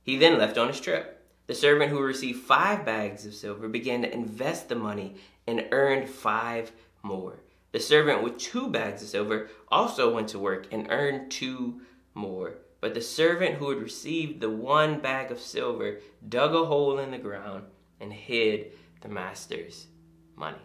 He 0.03 0.17
then 0.17 0.38
left 0.38 0.59
on 0.59 0.69
his 0.69 0.81
trip. 0.81 1.27
The 1.47 1.55
servant 1.55 1.91
who 1.91 2.01
received 2.01 2.43
five 2.43 2.85
bags 2.85 3.25
of 3.25 3.35
silver 3.35 3.69
began 3.69 4.03
to 4.03 4.12
invest 4.12 4.69
the 4.69 4.75
money 4.75 5.17
and 5.47 5.67
earned 5.71 6.09
five 6.09 6.73
more. 7.03 7.41
The 7.73 7.81
servant 7.81 8.23
with 8.23 8.38
two 8.38 8.69
bags 8.69 9.03
of 9.03 9.09
silver 9.09 9.49
also 9.69 10.14
went 10.14 10.29
to 10.29 10.38
work 10.38 10.67
and 10.73 10.87
earned 10.91 11.31
two 11.31 11.81
more. 12.14 12.55
But 12.81 12.95
the 12.95 13.01
servant 13.01 13.57
who 13.57 13.71
had 13.71 13.83
received 13.83 14.41
the 14.41 14.51
one 14.51 15.01
bag 15.01 15.31
of 15.31 15.41
silver 15.41 16.01
dug 16.29 16.55
a 16.55 16.64
hole 16.67 16.99
in 16.99 17.11
the 17.11 17.19
ground 17.19 17.64
and 18.01 18.12
hid 18.12 18.73
the 19.01 19.09
master's 19.09 19.87
money. 20.37 20.59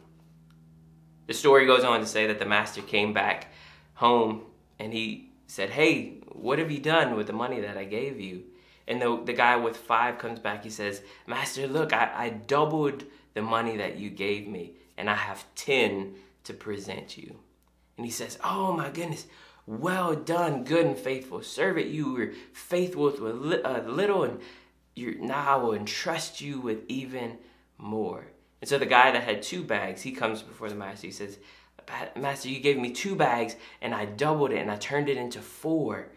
The 1.28 1.34
story 1.34 1.66
goes 1.66 1.84
on 1.84 2.02
to 2.02 2.06
say 2.06 2.28
that 2.28 2.40
the 2.40 2.46
master 2.46 2.82
came 2.82 3.14
back 3.14 3.48
home 3.96 4.44
and 4.80 4.94
he 4.94 5.32
said, 5.48 5.70
Hey, 5.70 6.22
what 6.34 6.60
have 6.60 6.72
you 6.72 6.80
done 6.80 7.16
with 7.16 7.28
the 7.28 7.34
money 7.34 7.62
that 7.62 7.78
I 7.78 7.86
gave 7.86 8.20
you? 8.20 8.44
And 8.88 9.02
the, 9.02 9.22
the 9.24 9.34
guy 9.34 9.56
with 9.56 9.78
five 9.78 10.18
comes 10.18 10.40
back. 10.40 10.64
He 10.64 10.70
says, 10.70 11.02
Master, 11.26 11.68
look, 11.68 11.94
I, 11.94 12.12
I 12.14 12.30
doubled 12.30 13.06
the 13.34 13.42
money 13.42 13.78
that 13.78 13.98
you 13.98 14.10
gave 14.10 14.48
me, 14.48 14.74
and 14.98 15.10
I 15.10 15.16
have 15.16 15.46
10 15.56 16.16
to 16.44 16.54
present 16.54 17.18
you. 17.18 17.36
And 17.98 18.06
he 18.06 18.12
says, 18.12 18.38
Oh 18.44 18.74
my 18.74 18.90
goodness, 18.90 19.26
well 19.66 20.16
done, 20.16 20.64
good 20.64 20.86
and 20.86 20.98
faithful 20.98 21.42
servant. 21.42 21.88
You 21.88 22.14
were 22.14 22.32
faithful 22.52 23.06
with 23.06 23.20
a 23.20 23.84
little, 23.88 24.24
and 24.24 24.40
you 24.96 25.18
now 25.22 25.58
I 25.58 25.62
will 25.62 25.74
entrust 25.74 26.42
you 26.42 26.60
with 26.60 26.84
even 26.88 27.38
more. 27.78 28.26
And 28.62 28.70
so 28.70 28.78
the 28.78 28.86
guy 28.86 29.12
that 29.12 29.24
had 29.24 29.42
two 29.42 29.64
bags, 29.64 30.02
he 30.02 30.12
comes 30.12 30.42
before 30.42 30.70
the 30.70 30.76
master. 30.76 31.08
He 31.08 31.14
says, 31.14 31.38
Master, 32.16 32.50
you 32.50 32.60
gave 32.60 32.78
me 32.78 32.92
two 32.92 33.16
bags, 33.16 33.56
and 33.82 33.94
I 33.94 34.06
doubled 34.06 34.52
it, 34.52 34.60
and 34.60 34.72
I 34.72 34.78
turned 34.78 35.10
it 35.10 35.18
into 35.18 35.42
four. 35.42 36.08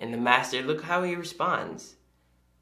And 0.00 0.12
the 0.12 0.18
master, 0.18 0.62
look 0.62 0.82
how 0.82 1.02
he 1.02 1.14
responds. 1.14 1.96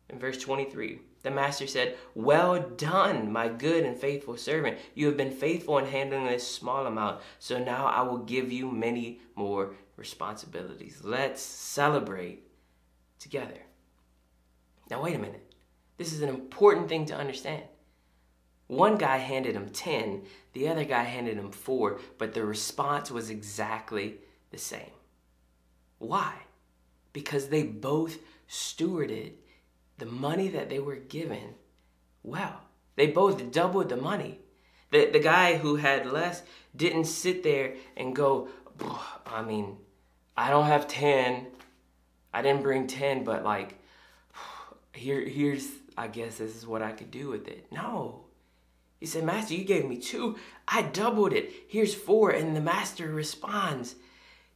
In 0.08 0.18
verse 0.18 0.38
23, 0.38 1.00
the 1.22 1.30
master 1.30 1.66
said, 1.66 1.96
Well 2.14 2.60
done, 2.60 3.32
my 3.32 3.48
good 3.48 3.84
and 3.84 3.96
faithful 3.96 4.36
servant. 4.36 4.78
You 4.94 5.06
have 5.06 5.16
been 5.16 5.32
faithful 5.32 5.78
in 5.78 5.86
handling 5.86 6.26
this 6.26 6.46
small 6.46 6.86
amount, 6.86 7.22
so 7.38 7.58
now 7.58 7.86
I 7.86 8.02
will 8.02 8.18
give 8.18 8.52
you 8.52 8.70
many 8.70 9.20
more 9.34 9.74
responsibilities. 9.96 11.00
Let's 11.02 11.42
celebrate 11.42 12.46
together. 13.18 13.58
Now, 14.90 15.02
wait 15.02 15.16
a 15.16 15.18
minute. 15.18 15.52
This 15.96 16.12
is 16.12 16.20
an 16.20 16.28
important 16.28 16.88
thing 16.88 17.06
to 17.06 17.16
understand. 17.16 17.62
One 18.66 18.96
guy 18.96 19.18
handed 19.18 19.54
him 19.54 19.70
10, 19.70 20.22
the 20.52 20.68
other 20.68 20.84
guy 20.84 21.04
handed 21.04 21.36
him 21.36 21.52
4, 21.52 22.00
but 22.18 22.34
the 22.34 22.44
response 22.44 23.10
was 23.10 23.30
exactly 23.30 24.16
the 24.50 24.58
same. 24.58 24.90
Why? 25.98 26.34
Because 27.14 27.48
they 27.48 27.62
both 27.62 28.18
stewarded 28.46 29.32
the 29.96 30.04
money 30.06 30.48
that 30.48 30.68
they 30.68 30.80
were 30.80 30.96
given 30.96 31.54
well. 32.22 32.60
They 32.96 33.06
both 33.06 33.50
doubled 33.50 33.88
the 33.88 33.96
money. 33.96 34.40
The, 34.90 35.06
the 35.06 35.18
guy 35.18 35.56
who 35.56 35.76
had 35.76 36.06
less 36.06 36.42
didn't 36.76 37.06
sit 37.06 37.42
there 37.42 37.74
and 37.96 38.14
go, 38.14 38.48
I 39.26 39.42
mean, 39.42 39.78
I 40.36 40.50
don't 40.50 40.66
have 40.66 40.86
10. 40.88 41.46
I 42.32 42.42
didn't 42.42 42.62
bring 42.62 42.86
10, 42.86 43.24
but 43.24 43.44
like, 43.44 43.78
here, 44.92 45.20
here's, 45.26 45.68
I 45.96 46.08
guess 46.08 46.38
this 46.38 46.54
is 46.54 46.66
what 46.66 46.82
I 46.82 46.92
could 46.92 47.10
do 47.10 47.28
with 47.28 47.48
it. 47.48 47.66
No. 47.72 48.24
He 49.00 49.06
said, 49.06 49.24
Master, 49.24 49.54
you 49.54 49.64
gave 49.64 49.86
me 49.86 49.98
two. 49.98 50.36
I 50.66 50.82
doubled 50.82 51.32
it. 51.32 51.52
Here's 51.68 51.94
four. 51.94 52.30
And 52.30 52.56
the 52.56 52.60
master 52.60 53.08
responds, 53.08 53.96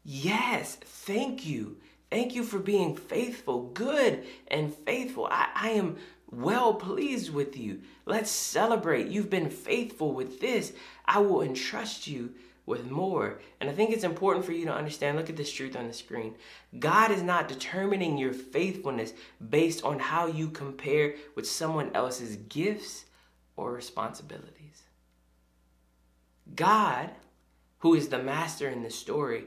Yes, 0.05 0.77
thank 0.77 1.45
you. 1.45 1.77
Thank 2.11 2.35
you 2.35 2.43
for 2.43 2.59
being 2.59 2.97
faithful, 2.97 3.65
good 3.75 4.25
and 4.49 4.75
faithful. 4.75 5.27
I, 5.31 5.49
I 5.55 5.71
am 5.71 5.97
well 6.31 6.75
pleased 6.75 7.33
with 7.33 7.57
you. 7.57 7.81
Let's 8.07 8.31
celebrate. 8.31 9.09
You've 9.09 9.31
been 9.31 9.51
faithful 9.51 10.13
with 10.13 10.41
this. 10.41 10.73
I 11.05 11.19
will 11.21 11.43
entrust 11.43 12.07
you 12.07 12.35
with 12.69 12.91
more. 12.91 13.41
And 13.61 13.69
I 13.69 13.73
think 13.73 13.91
it's 13.91 14.05
important 14.05 14.45
for 14.45 14.53
you 14.53 14.67
to 14.67 14.75
understand 14.75 15.17
look 15.17 15.31
at 15.31 15.37
this 15.37 15.53
truth 15.53 15.75
on 15.75 15.87
the 15.87 15.93
screen. 15.93 16.35
God 16.79 17.11
is 17.11 17.23
not 17.23 17.49
determining 17.49 18.19
your 18.19 18.33
faithfulness 18.33 19.15
based 19.49 19.83
on 19.85 19.99
how 19.99 20.27
you 20.27 20.49
compare 20.49 21.15
with 21.35 21.49
someone 21.49 21.91
else's 21.95 22.37
gifts 22.37 23.07
or 23.57 23.73
responsibilities. 23.73 24.83
God, 26.55 27.11
who 27.81 27.95
is 27.95 28.09
the 28.09 28.23
master 28.23 28.69
in 28.69 28.83
the 28.83 28.91
story, 28.91 29.45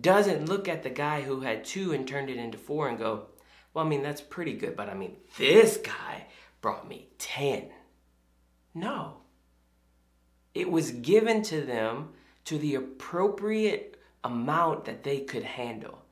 doesn't 0.00 0.48
look 0.48 0.68
at 0.68 0.82
the 0.82 0.90
guy 0.90 1.22
who 1.22 1.40
had 1.40 1.64
two 1.64 1.92
and 1.92 2.06
turned 2.06 2.30
it 2.30 2.38
into 2.38 2.58
four 2.58 2.88
and 2.88 2.98
go, 2.98 3.26
well, 3.74 3.84
I 3.84 3.88
mean, 3.88 4.02
that's 4.02 4.20
pretty 4.20 4.54
good, 4.54 4.76
but 4.76 4.88
I 4.88 4.94
mean, 4.94 5.16
this 5.38 5.76
guy 5.76 6.26
brought 6.60 6.88
me 6.88 7.08
10. 7.18 7.70
No. 8.74 9.18
It 10.54 10.70
was 10.70 10.90
given 10.90 11.42
to 11.44 11.62
them 11.62 12.10
to 12.44 12.58
the 12.58 12.74
appropriate 12.74 14.00
amount 14.24 14.84
that 14.84 15.04
they 15.04 15.20
could 15.20 15.42
handle. 15.42 16.02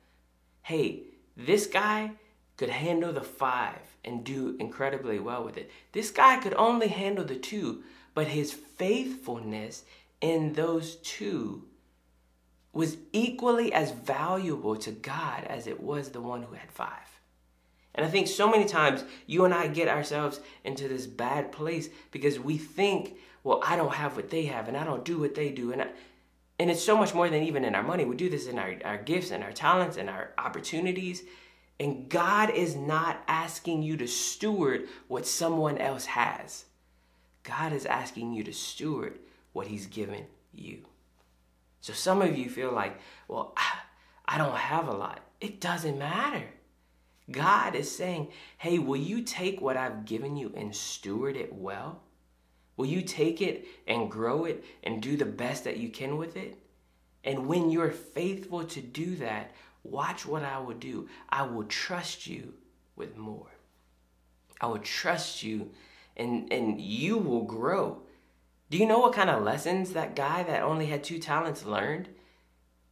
Hey, 0.63 1.03
this 1.35 1.67
guy 1.67 2.11
could 2.57 2.69
handle 2.69 3.13
the 3.13 3.21
five 3.21 3.79
and 4.03 4.23
do 4.23 4.55
incredibly 4.59 5.19
well 5.19 5.43
with 5.43 5.57
it. 5.57 5.71
This 5.91 6.11
guy 6.11 6.37
could 6.37 6.53
only 6.55 6.87
handle 6.87 7.25
the 7.25 7.35
two, 7.35 7.83
but 8.13 8.27
his 8.27 8.51
faithfulness 8.51 9.83
in 10.19 10.53
those 10.53 10.97
two 10.97 11.63
was 12.73 12.97
equally 13.11 13.73
as 13.73 13.91
valuable 13.91 14.75
to 14.77 14.91
God 14.91 15.43
as 15.45 15.67
it 15.67 15.81
was 15.81 16.09
the 16.09 16.21
one 16.21 16.43
who 16.43 16.53
had 16.53 16.71
five. 16.71 16.89
And 17.93 18.05
I 18.05 18.09
think 18.09 18.27
so 18.27 18.49
many 18.49 18.65
times 18.65 19.03
you 19.27 19.43
and 19.43 19.53
I 19.53 19.67
get 19.67 19.89
ourselves 19.89 20.39
into 20.63 20.87
this 20.87 21.07
bad 21.07 21.51
place 21.51 21.89
because 22.11 22.39
we 22.39 22.57
think, 22.57 23.17
well, 23.43 23.61
I 23.65 23.75
don't 23.75 23.95
have 23.95 24.15
what 24.15 24.29
they 24.29 24.45
have 24.45 24.67
and 24.67 24.77
I 24.77 24.85
don't 24.85 25.03
do 25.03 25.19
what 25.19 25.35
they 25.35 25.49
do. 25.49 25.73
And, 25.73 25.81
I, 25.81 25.87
and 26.57 26.71
it's 26.71 26.83
so 26.83 26.95
much 26.95 27.13
more 27.13 27.29
than 27.29 27.43
even 27.43 27.65
in 27.65 27.75
our 27.75 27.83
money. 27.83 28.05
We 28.05 28.15
do 28.15 28.29
this 28.29 28.47
in 28.47 28.57
our, 28.57 28.75
our 28.85 28.97
gifts 28.97 29.31
and 29.31 29.43
our 29.43 29.51
talents 29.51 29.97
and 29.97 30.09
our 30.09 30.31
opportunities. 30.37 31.23
And 31.81 32.07
God 32.07 32.51
is 32.51 32.75
not 32.75 33.21
asking 33.27 33.83
you 33.83 33.97
to 33.97 34.07
steward 34.07 34.87
what 35.07 35.27
someone 35.27 35.77
else 35.77 36.05
has. 36.05 36.65
God 37.43 37.73
is 37.73 37.85
asking 37.85 38.33
you 38.33 38.43
to 38.43 38.53
steward 38.53 39.19
what 39.51 39.67
He's 39.67 39.87
given 39.87 40.27
you. 40.53 40.85
So 41.81 41.93
some 41.93 42.21
of 42.21 42.37
you 42.37 42.49
feel 42.49 42.71
like, 42.71 42.99
well, 43.27 43.55
I 44.25 44.37
don't 44.37 44.55
have 44.55 44.87
a 44.87 44.93
lot. 44.93 45.19
It 45.41 45.59
doesn't 45.59 45.97
matter. 45.97 46.45
God 47.29 47.75
is 47.75 47.93
saying, 47.93 48.29
hey, 48.57 48.79
will 48.79 48.99
you 48.99 49.21
take 49.21 49.59
what 49.59 49.77
I've 49.77 50.05
given 50.05 50.37
you 50.37 50.53
and 50.55 50.75
steward 50.75 51.35
it 51.35 51.53
well? 51.53 52.01
Will 52.77 52.85
you 52.85 53.01
take 53.01 53.41
it 53.41 53.67
and 53.87 54.09
grow 54.09 54.45
it 54.45 54.63
and 54.83 55.01
do 55.01 55.17
the 55.17 55.25
best 55.25 55.65
that 55.65 55.77
you 55.77 55.89
can 55.89 56.17
with 56.17 56.37
it? 56.37 56.57
And 57.23 57.47
when 57.47 57.69
you're 57.69 57.91
faithful 57.91 58.63
to 58.63 58.81
do 58.81 59.15
that, 59.17 59.51
watch 59.83 60.25
what 60.25 60.43
I 60.43 60.59
will 60.59 60.75
do. 60.75 61.09
I 61.29 61.43
will 61.43 61.65
trust 61.65 62.25
you 62.25 62.53
with 62.95 63.17
more. 63.17 63.51
I 64.59 64.67
will 64.67 64.79
trust 64.79 65.43
you 65.43 65.71
and, 66.17 66.51
and 66.51 66.79
you 66.79 67.17
will 67.17 67.43
grow. 67.43 68.01
Do 68.71 68.77
you 68.77 68.85
know 68.85 68.99
what 68.99 69.11
kind 69.11 69.29
of 69.29 69.43
lessons 69.43 69.91
that 69.91 70.15
guy 70.15 70.43
that 70.43 70.63
only 70.63 70.85
had 70.85 71.03
two 71.03 71.19
talents 71.19 71.65
learned? 71.65 72.07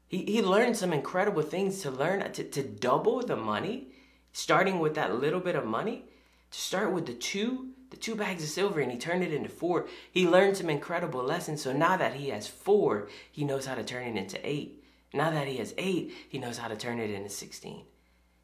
He, 0.09 0.25
he 0.25 0.41
learned 0.41 0.75
some 0.75 0.91
incredible 0.91 1.41
things 1.41 1.81
to 1.83 1.89
learn 1.89 2.29
to, 2.33 2.43
to 2.43 2.63
double 2.63 3.21
the 3.21 3.37
money, 3.37 3.87
starting 4.33 4.79
with 4.79 4.95
that 4.95 5.15
little 5.15 5.39
bit 5.39 5.55
of 5.55 5.65
money, 5.65 6.03
to 6.51 6.59
start 6.59 6.91
with 6.91 7.05
the 7.05 7.13
two 7.13 7.69
the 7.91 7.97
two 7.97 8.13
bags 8.13 8.43
of 8.43 8.49
silver 8.49 8.81
and 8.81 8.91
he 8.91 8.97
turned 8.97 9.23
it 9.23 9.33
into 9.33 9.47
four. 9.47 9.87
He 10.11 10.27
learned 10.27 10.57
some 10.57 10.69
incredible 10.69 11.23
lessons. 11.23 11.61
So 11.61 11.71
now 11.71 11.95
that 11.95 12.15
he 12.15 12.29
has 12.29 12.45
four, 12.45 13.07
he 13.31 13.45
knows 13.45 13.65
how 13.65 13.75
to 13.75 13.83
turn 13.83 14.05
it 14.05 14.19
into 14.19 14.37
eight. 14.47 14.83
Now 15.13 15.31
that 15.31 15.47
he 15.47 15.57
has 15.57 15.73
eight, 15.77 16.13
he 16.27 16.37
knows 16.39 16.57
how 16.57 16.67
to 16.67 16.75
turn 16.75 16.99
it 16.99 17.09
into 17.09 17.29
16. 17.29 17.85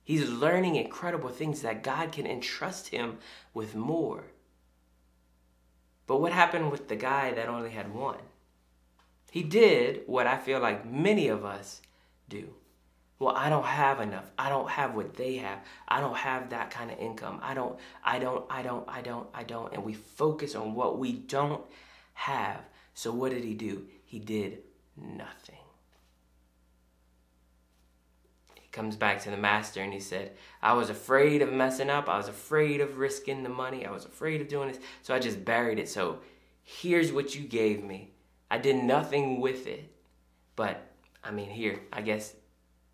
He's 0.04 0.30
learning 0.30 0.78
incredible 0.78 1.30
things 1.30 1.62
that 1.62 1.84
God 1.84 2.12
can 2.12 2.26
entrust 2.26 2.88
him 2.88 3.18
with 3.54 3.76
more. 3.76 4.24
But 6.08 6.22
what 6.22 6.32
happened 6.32 6.72
with 6.72 6.88
the 6.88 6.96
guy 6.96 7.34
that 7.34 7.48
only 7.50 7.72
had 7.72 7.94
one? 7.94 8.20
He 9.32 9.44
did 9.44 10.04
what 10.06 10.28
I 10.28 10.38
feel 10.38 10.60
like 10.60 10.90
many 10.90 11.28
of 11.28 11.44
us 11.44 11.82
do. 12.30 12.54
Well, 13.18 13.36
I 13.36 13.50
don't 13.50 13.66
have 13.66 14.02
enough. 14.02 14.30
I 14.38 14.50
don't 14.50 14.70
have 14.70 14.94
what 14.94 15.16
they 15.16 15.38
have. 15.38 15.60
I 15.88 16.02
don't 16.02 16.18
have 16.18 16.50
that 16.50 16.70
kind 16.70 16.92
of 16.92 17.00
income. 17.00 17.40
I 17.42 17.54
don't, 17.54 17.78
I 18.04 18.20
don't, 18.20 18.46
I 18.50 18.62
don't, 18.62 18.88
I 18.90 19.02
don't, 19.02 19.28
I 19.34 19.44
don't. 19.44 19.74
And 19.74 19.84
we 19.86 19.94
focus 19.94 20.54
on 20.54 20.74
what 20.74 21.00
we 21.00 21.14
don't 21.14 21.62
have. 22.14 22.60
So 22.94 23.14
what 23.14 23.32
did 23.32 23.44
he 23.44 23.54
do? 23.54 23.86
He 24.06 24.20
did 24.20 24.60
nothing. 24.98 25.56
He 28.56 28.65
comes 28.76 28.98
back 28.98 29.22
to 29.22 29.32
the 29.32 29.38
master 29.38 29.82
and 29.82 29.94
he 29.94 30.00
said, 30.00 30.34
I 30.62 30.74
was 30.74 30.90
afraid 30.90 31.42
of 31.42 31.52
messing 31.52 31.90
up. 31.90 32.10
I 32.10 32.18
was 32.18 32.28
afraid 32.28 32.82
of 32.82 32.98
risking 32.98 33.42
the 33.42 33.50
money. 33.50 33.86
I 33.86 33.92
was 33.92 34.06
afraid 34.06 34.42
of 34.42 34.50
doing 34.50 34.68
this. 34.68 34.80
So 35.02 35.16
I 35.16 35.20
just 35.20 35.46
buried 35.46 35.80
it. 35.80 35.90
So 35.90 36.20
here's 36.62 37.12
what 37.12 37.34
you 37.34 37.48
gave 37.48 37.84
me. 37.84 38.12
I 38.52 38.58
did 38.58 38.84
nothing 38.84 39.40
with 39.40 39.66
it. 39.66 39.92
But 40.56 40.88
I 41.24 41.32
mean, 41.32 41.50
here, 41.50 41.80
I 41.92 42.02
guess 42.02 42.36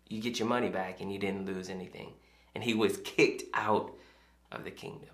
you 0.08 0.22
get 0.22 0.38
your 0.38 0.48
money 0.48 0.68
back 0.68 1.00
and 1.00 1.12
you 1.12 1.18
didn't 1.18 1.46
lose 1.46 1.68
anything. 1.68 2.12
And 2.54 2.62
he 2.62 2.74
was 2.74 2.98
kicked 2.98 3.44
out 3.52 3.92
of 4.50 4.64
the 4.64 4.70
kingdom. 4.70 5.10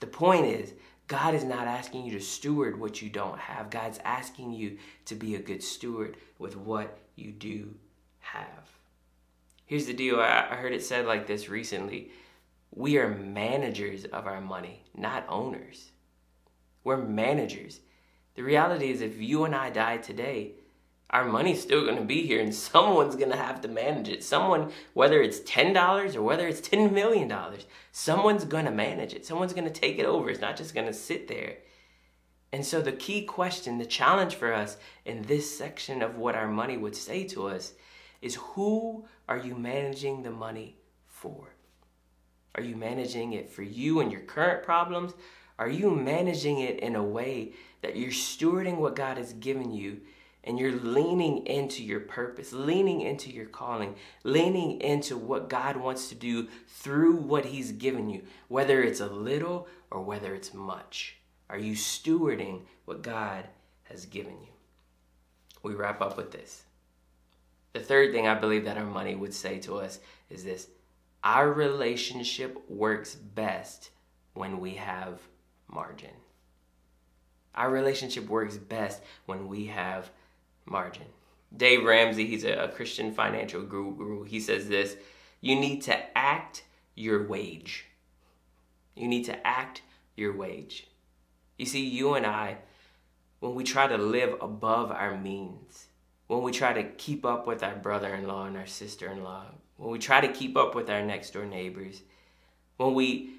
The 0.00 0.06
point 0.06 0.46
is, 0.46 0.72
God 1.08 1.34
is 1.34 1.44
not 1.44 1.66
asking 1.66 2.06
you 2.06 2.12
to 2.12 2.20
steward 2.20 2.78
what 2.78 3.02
you 3.02 3.10
don't 3.10 3.38
have. 3.38 3.70
God's 3.70 3.98
asking 4.04 4.52
you 4.52 4.78
to 5.06 5.14
be 5.14 5.34
a 5.34 5.40
good 5.40 5.62
steward 5.62 6.16
with 6.38 6.56
what 6.56 6.98
you 7.16 7.32
do 7.32 7.74
have. 8.20 8.71
Here's 9.72 9.86
the 9.86 9.94
deal 9.94 10.20
I 10.20 10.54
heard 10.54 10.74
it 10.74 10.84
said 10.84 11.06
like 11.06 11.26
this 11.26 11.48
recently 11.48 12.10
we 12.72 12.98
are 12.98 13.08
managers 13.08 14.04
of 14.04 14.26
our 14.26 14.38
money, 14.38 14.84
not 14.94 15.24
owners. 15.30 15.92
We're 16.84 16.98
managers. 16.98 17.80
The 18.34 18.42
reality 18.42 18.90
is, 18.90 19.00
if 19.00 19.16
you 19.16 19.44
and 19.44 19.54
I 19.54 19.70
die 19.70 19.96
today, 19.96 20.56
our 21.08 21.24
money's 21.24 21.62
still 21.62 21.86
going 21.86 21.96
to 21.96 22.04
be 22.04 22.26
here 22.26 22.42
and 22.42 22.54
someone's 22.72 23.16
going 23.16 23.30
to 23.30 23.36
have 23.38 23.62
to 23.62 23.68
manage 23.68 24.10
it. 24.10 24.22
Someone, 24.22 24.72
whether 24.92 25.22
it's 25.22 25.40
$10 25.40 26.16
or 26.16 26.22
whether 26.22 26.46
it's 26.46 26.60
$10 26.60 26.92
million, 26.92 27.32
someone's 27.92 28.44
going 28.44 28.66
to 28.66 28.70
manage 28.70 29.14
it. 29.14 29.24
Someone's 29.24 29.54
going 29.54 29.64
to 29.64 29.80
take 29.80 29.98
it 29.98 30.04
over. 30.04 30.28
It's 30.28 30.42
not 30.42 30.58
just 30.58 30.74
going 30.74 30.86
to 30.86 30.92
sit 30.92 31.28
there. 31.28 31.56
And 32.52 32.66
so, 32.66 32.82
the 32.82 32.92
key 32.92 33.24
question, 33.24 33.78
the 33.78 33.86
challenge 33.86 34.34
for 34.34 34.52
us 34.52 34.76
in 35.06 35.22
this 35.22 35.56
section 35.56 36.02
of 36.02 36.18
what 36.18 36.34
our 36.34 36.48
money 36.48 36.76
would 36.76 36.94
say 36.94 37.24
to 37.28 37.46
us 37.46 37.72
is 38.22 38.36
who 38.36 39.04
are 39.28 39.36
you 39.36 39.54
managing 39.54 40.22
the 40.22 40.30
money 40.30 40.78
for? 41.06 41.54
Are 42.54 42.62
you 42.62 42.76
managing 42.76 43.32
it 43.32 43.50
for 43.50 43.62
you 43.62 44.00
and 44.00 44.10
your 44.10 44.20
current 44.20 44.62
problems? 44.62 45.12
Are 45.58 45.68
you 45.68 45.90
managing 45.90 46.60
it 46.60 46.80
in 46.80 46.96
a 46.96 47.02
way 47.02 47.52
that 47.82 47.96
you're 47.96 48.10
stewarding 48.10 48.76
what 48.76 48.96
God 48.96 49.16
has 49.16 49.32
given 49.34 49.72
you 49.72 50.00
and 50.44 50.58
you're 50.58 50.72
leaning 50.72 51.46
into 51.46 51.84
your 51.84 52.00
purpose, 52.00 52.52
leaning 52.52 53.00
into 53.00 53.30
your 53.30 53.46
calling, 53.46 53.94
leaning 54.24 54.80
into 54.80 55.16
what 55.16 55.48
God 55.48 55.76
wants 55.76 56.08
to 56.08 56.14
do 56.14 56.48
through 56.66 57.14
what 57.16 57.46
He's 57.46 57.72
given 57.72 58.10
you, 58.10 58.22
whether 58.48 58.82
it's 58.82 59.00
a 59.00 59.06
little 59.06 59.68
or 59.90 60.02
whether 60.02 60.34
it's 60.34 60.52
much. 60.52 61.16
Are 61.48 61.58
you 61.58 61.74
stewarding 61.74 62.62
what 62.86 63.02
God 63.02 63.46
has 63.84 64.06
given 64.06 64.40
you? 64.40 64.48
We 65.62 65.74
wrap 65.74 66.00
up 66.00 66.16
with 66.16 66.32
this. 66.32 66.64
The 67.72 67.80
third 67.80 68.12
thing 68.12 68.26
I 68.26 68.34
believe 68.34 68.64
that 68.64 68.76
our 68.76 68.84
money 68.84 69.14
would 69.14 69.32
say 69.32 69.58
to 69.60 69.76
us 69.76 69.98
is 70.28 70.44
this 70.44 70.68
our 71.24 71.52
relationship 71.52 72.58
works 72.68 73.14
best 73.14 73.90
when 74.34 74.60
we 74.60 74.74
have 74.74 75.20
margin. 75.68 76.10
Our 77.54 77.70
relationship 77.70 78.28
works 78.28 78.56
best 78.56 79.02
when 79.26 79.48
we 79.48 79.66
have 79.66 80.10
margin. 80.64 81.06
Dave 81.56 81.84
Ramsey, 81.84 82.26
he's 82.26 82.44
a, 82.44 82.72
Christian 82.74 83.12
financial 83.12 83.62
guru. 83.62 84.24
He 84.24 84.40
says 84.40 84.68
this 84.68 84.96
You 85.40 85.56
need 85.56 85.82
to 85.82 86.18
act 86.18 86.64
your 86.94 87.26
wage. 87.26 87.86
You 88.96 89.08
need 89.08 89.24
to 89.24 89.46
act 89.46 89.82
your 90.16 90.36
wage. 90.36 90.86
You 91.58 91.66
see, 91.66 91.86
you 91.86 92.14
and 92.14 92.26
I, 92.26 92.58
when 93.40 93.54
we 93.54 93.64
try 93.64 93.86
to 93.86 93.96
live 93.96 94.36
above 94.40 94.90
our 94.90 95.16
means, 95.16 95.86
when 96.32 96.42
we 96.42 96.50
try 96.50 96.72
to 96.72 96.84
keep 96.84 97.26
up 97.26 97.46
with 97.46 97.62
our 97.62 97.74
brother 97.74 98.14
in 98.14 98.26
law 98.26 98.46
and 98.46 98.56
our 98.56 98.66
sister 98.66 99.12
in 99.12 99.22
law, 99.22 99.44
when 99.76 99.90
we 99.90 99.98
try 99.98 100.18
to 100.18 100.32
keep 100.32 100.56
up 100.56 100.74
with 100.74 100.88
our 100.88 101.02
next 101.02 101.34
door 101.34 101.44
neighbors, 101.44 102.00
when 102.78 102.94
we 102.94 103.34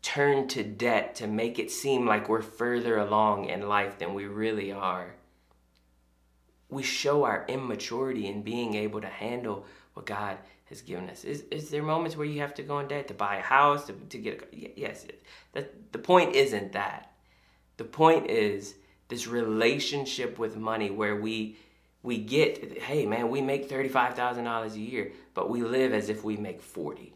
turn 0.00 0.46
to 0.46 0.62
debt 0.62 1.16
to 1.16 1.26
make 1.26 1.58
it 1.58 1.72
seem 1.72 2.06
like 2.06 2.28
we're 2.28 2.40
further 2.40 2.98
along 2.98 3.46
in 3.46 3.68
life 3.68 3.98
than 3.98 4.14
we 4.14 4.26
really 4.26 4.70
are, 4.70 5.12
we 6.68 6.84
show 6.84 7.24
our 7.24 7.44
immaturity 7.48 8.28
in 8.28 8.42
being 8.42 8.74
able 8.74 9.00
to 9.00 9.08
handle 9.08 9.66
what 9.94 10.06
God 10.06 10.38
has 10.66 10.82
given 10.82 11.10
us. 11.10 11.24
Is, 11.24 11.42
is 11.50 11.70
there 11.70 11.82
moments 11.82 12.16
where 12.16 12.26
you 12.26 12.40
have 12.42 12.54
to 12.54 12.62
go 12.62 12.78
in 12.78 12.86
debt 12.86 13.08
to 13.08 13.14
buy 13.14 13.38
a 13.38 13.42
house, 13.42 13.86
to, 13.86 13.92
to 13.92 14.18
get 14.18 14.48
a, 14.52 14.70
yes, 14.76 15.04
that, 15.54 15.92
the 15.92 15.98
point 15.98 16.36
isn't 16.36 16.74
that. 16.74 17.10
The 17.76 17.84
point 17.84 18.30
is 18.30 18.76
this 19.08 19.26
relationship 19.26 20.38
with 20.38 20.56
money 20.56 20.92
where 20.92 21.16
we 21.16 21.56
we 22.02 22.18
get 22.18 22.82
hey 22.82 23.06
man 23.06 23.28
we 23.28 23.40
make 23.40 23.68
$35000 23.68 24.74
a 24.74 24.78
year 24.78 25.12
but 25.34 25.50
we 25.50 25.62
live 25.62 25.92
as 25.92 26.08
if 26.08 26.24
we 26.24 26.36
make 26.36 26.60
40 26.60 27.14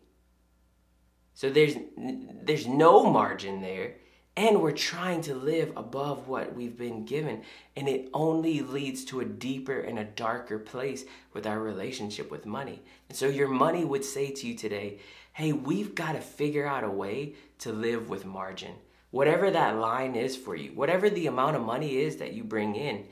so 1.34 1.50
there's 1.50 1.74
there's 1.96 2.66
no 2.66 3.04
margin 3.10 3.60
there 3.60 3.96
and 4.36 4.60
we're 4.60 4.72
trying 4.72 5.20
to 5.22 5.34
live 5.34 5.72
above 5.76 6.26
what 6.26 6.54
we've 6.54 6.76
been 6.76 7.04
given 7.04 7.42
and 7.76 7.88
it 7.88 8.08
only 8.12 8.60
leads 8.60 9.04
to 9.04 9.20
a 9.20 9.24
deeper 9.24 9.78
and 9.78 9.98
a 9.98 10.04
darker 10.04 10.58
place 10.58 11.04
with 11.32 11.46
our 11.46 11.60
relationship 11.60 12.30
with 12.30 12.44
money. 12.44 12.82
And 13.08 13.16
so 13.16 13.28
your 13.28 13.46
money 13.46 13.84
would 13.84 14.04
say 14.04 14.30
to 14.30 14.46
you 14.46 14.54
today 14.54 14.98
hey 15.34 15.52
we've 15.52 15.94
got 15.94 16.12
to 16.12 16.20
figure 16.20 16.66
out 16.66 16.84
a 16.84 16.90
way 16.90 17.34
to 17.58 17.72
live 17.72 18.08
with 18.08 18.24
margin. 18.24 18.72
Whatever 19.10 19.50
that 19.52 19.76
line 19.76 20.16
is 20.16 20.36
for 20.36 20.56
you 20.56 20.70
whatever 20.72 21.08
the 21.08 21.26
amount 21.26 21.56
of 21.56 21.62
money 21.62 21.96
is 21.96 22.16
that 22.16 22.32
you 22.32 22.42
bring 22.42 22.74
in 22.74 23.06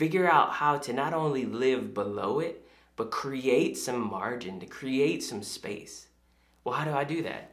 figure 0.00 0.30
out 0.30 0.50
how 0.52 0.78
to 0.78 0.92
not 0.92 1.12
only 1.12 1.44
live 1.44 1.92
below 1.92 2.40
it 2.40 2.66
but 2.96 3.10
create 3.10 3.76
some 3.76 4.00
margin 4.00 4.58
to 4.58 4.66
create 4.66 5.22
some 5.22 5.42
space 5.42 6.06
well 6.64 6.74
how 6.74 6.84
do 6.84 6.92
i 7.02 7.04
do 7.04 7.22
that 7.22 7.50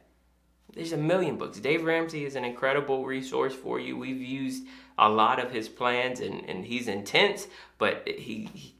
there's 0.74 0.92
a 0.92 0.96
million 0.96 1.36
books. 1.36 1.58
Dave 1.58 1.84
Ramsey 1.84 2.24
is 2.24 2.36
an 2.36 2.44
incredible 2.44 3.04
resource 3.04 3.54
for 3.54 3.80
you. 3.80 3.96
We've 3.96 4.20
used 4.20 4.64
a 4.98 5.08
lot 5.08 5.40
of 5.40 5.50
his 5.50 5.68
plans, 5.68 6.20
and, 6.20 6.48
and 6.48 6.64
he's 6.64 6.88
intense, 6.88 7.48
but 7.78 8.02
he, 8.06 8.48
he 8.52 8.74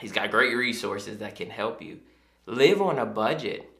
he's 0.00 0.12
got 0.12 0.30
great 0.30 0.54
resources 0.56 1.18
that 1.18 1.34
can 1.34 1.50
help 1.50 1.82
you. 1.82 2.00
Live 2.46 2.80
on 2.80 2.98
a 2.98 3.06
budget. 3.06 3.70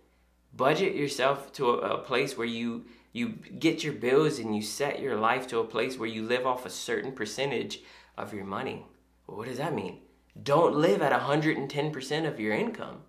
Budget 0.57 0.94
yourself 0.94 1.53
to 1.55 1.70
a, 1.70 1.94
a 1.94 1.99
place 1.99 2.37
where 2.37 2.47
you 2.47 2.85
you 3.12 3.29
get 3.59 3.85
your 3.85 3.92
bills 3.92 4.38
and 4.40 4.55
you 4.57 4.61
set 4.61 5.01
your 5.01 5.16
life 5.16 5.47
to 5.49 5.61
a 5.61 5.64
place 5.64 5.97
where 5.97 6.09
you 6.09 6.23
live 6.23 6.47
off 6.47 6.66
a 6.66 6.70
certain 6.70 7.12
percentage 7.12 7.81
of 8.18 8.35
your 8.35 8.44
money. 8.44 8.85
What 9.27 9.49
does 9.49 9.59
that 9.59 9.75
mean? 9.75 10.01
Don't 10.41 10.77
live 10.77 11.03
at 11.03 11.13
110% 11.13 12.27
of 12.27 12.41
your 12.41 12.55
income. 12.55 13.03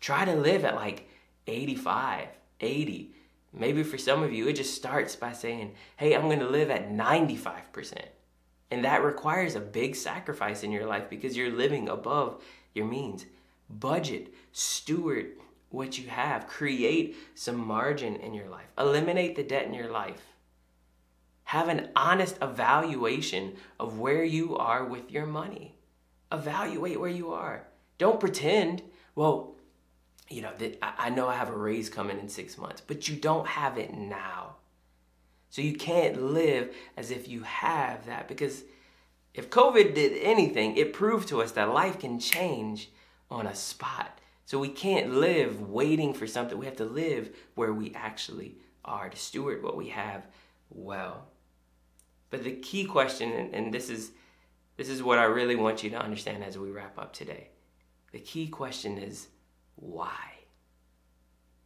Try 0.00 0.24
to 0.24 0.34
live 0.34 0.64
at 0.64 0.74
like 0.74 1.08
85, 1.46 2.28
80. 2.60 3.12
Maybe 3.52 3.82
for 3.82 3.98
some 3.98 4.22
of 4.22 4.32
you, 4.32 4.48
it 4.48 4.56
just 4.56 4.74
starts 4.74 5.16
by 5.16 5.32
saying, 5.32 5.74
hey, 5.96 6.14
I'm 6.14 6.22
going 6.22 6.40
to 6.40 6.48
live 6.48 6.70
at 6.70 6.90
95%. 6.90 8.02
And 8.70 8.84
that 8.84 9.04
requires 9.04 9.54
a 9.54 9.60
big 9.60 9.94
sacrifice 9.94 10.62
in 10.62 10.72
your 10.72 10.86
life 10.86 11.08
because 11.08 11.36
you're 11.36 11.50
living 11.50 11.88
above 11.88 12.42
your 12.74 12.86
means. 12.86 13.26
Budget, 13.70 14.34
steward 14.52 15.32
what 15.70 15.98
you 15.98 16.08
have, 16.08 16.46
create 16.46 17.16
some 17.34 17.56
margin 17.56 18.16
in 18.16 18.34
your 18.34 18.48
life, 18.48 18.66
eliminate 18.78 19.36
the 19.36 19.42
debt 19.42 19.66
in 19.66 19.74
your 19.74 19.90
life. 19.90 20.35
Have 21.46 21.68
an 21.68 21.90
honest 21.94 22.38
evaluation 22.42 23.54
of 23.78 24.00
where 24.00 24.24
you 24.24 24.56
are 24.56 24.84
with 24.84 25.12
your 25.12 25.26
money. 25.26 25.76
Evaluate 26.32 26.98
where 26.98 27.08
you 27.08 27.32
are. 27.32 27.68
Don't 27.98 28.18
pretend, 28.18 28.82
well, 29.14 29.54
you 30.28 30.42
know, 30.42 30.52
that 30.58 30.78
I 30.82 31.08
know 31.10 31.28
I 31.28 31.36
have 31.36 31.48
a 31.48 31.56
raise 31.56 31.88
coming 31.88 32.18
in 32.18 32.28
six 32.28 32.58
months, 32.58 32.82
but 32.84 33.08
you 33.08 33.14
don't 33.14 33.46
have 33.46 33.78
it 33.78 33.94
now. 33.94 34.56
So 35.50 35.62
you 35.62 35.74
can't 35.74 36.20
live 36.20 36.74
as 36.96 37.12
if 37.12 37.28
you 37.28 37.42
have 37.44 38.06
that 38.06 38.26
because 38.26 38.64
if 39.32 39.48
COVID 39.48 39.94
did 39.94 40.20
anything, 40.20 40.76
it 40.76 40.92
proved 40.92 41.28
to 41.28 41.42
us 41.42 41.52
that 41.52 41.72
life 41.72 42.00
can 42.00 42.18
change 42.18 42.90
on 43.30 43.46
a 43.46 43.54
spot. 43.54 44.20
So 44.46 44.58
we 44.58 44.68
can't 44.68 45.14
live 45.14 45.60
waiting 45.60 46.12
for 46.12 46.26
something. 46.26 46.58
We 46.58 46.66
have 46.66 46.76
to 46.78 46.84
live 46.84 47.36
where 47.54 47.72
we 47.72 47.94
actually 47.94 48.56
are 48.84 49.08
to 49.08 49.16
steward 49.16 49.62
what 49.62 49.76
we 49.76 49.90
have 49.90 50.26
well. 50.70 51.28
But 52.30 52.44
the 52.44 52.52
key 52.52 52.84
question, 52.84 53.32
and, 53.32 53.54
and 53.54 53.74
this 53.74 53.88
is 53.88 54.12
this 54.76 54.88
is 54.90 55.02
what 55.02 55.18
I 55.18 55.24
really 55.24 55.56
want 55.56 55.82
you 55.82 55.90
to 55.90 55.96
understand 55.98 56.44
as 56.44 56.58
we 56.58 56.70
wrap 56.70 56.98
up 56.98 57.12
today. 57.12 57.48
The 58.12 58.18
key 58.18 58.48
question 58.48 58.98
is 58.98 59.28
why? 59.76 60.34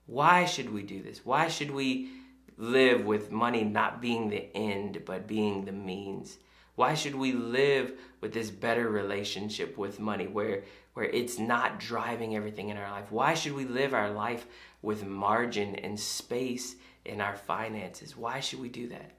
Why 0.07 0.45
should 0.45 0.73
we 0.73 0.83
do 0.83 1.03
this? 1.03 1.25
Why 1.25 1.49
should 1.49 1.71
we 1.71 2.11
live 2.57 3.05
with 3.05 3.33
money 3.33 3.65
not 3.65 4.01
being 4.01 4.29
the 4.29 4.55
end, 4.57 5.03
but 5.05 5.27
being 5.27 5.65
the 5.65 5.73
means? 5.73 6.39
Why 6.77 6.95
should 6.95 7.15
we 7.15 7.33
live 7.33 7.93
with 8.21 8.33
this 8.33 8.51
better 8.51 8.89
relationship 8.89 9.77
with 9.77 10.01
money 10.01 10.27
where, 10.27 10.65
where 10.95 11.07
it's 11.07 11.39
not 11.39 11.79
driving 11.79 12.37
everything 12.37 12.71
in 12.71 12.77
our 12.77 12.91
life? 12.91 13.11
Why 13.11 13.35
should 13.35 13.53
we 13.53 13.65
live 13.65 13.93
our 13.93 14.11
life 14.11 14.47
with 14.83 15.05
margin 15.05 15.75
and 15.75 15.99
space 15.99 16.77
in 17.05 17.21
our 17.21 17.37
finances? 17.37 18.17
Why 18.17 18.41
should 18.41 18.61
we 18.61 18.69
do 18.69 18.89
that? 18.89 19.13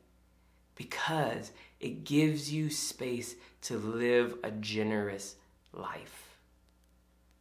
Because 0.82 1.52
it 1.80 2.06
gives 2.06 2.52
you 2.52 2.72
space 2.72 3.36
to 3.62 3.78
live 3.78 4.34
a 4.44 4.50
generous 4.50 5.36
life. 5.74 6.38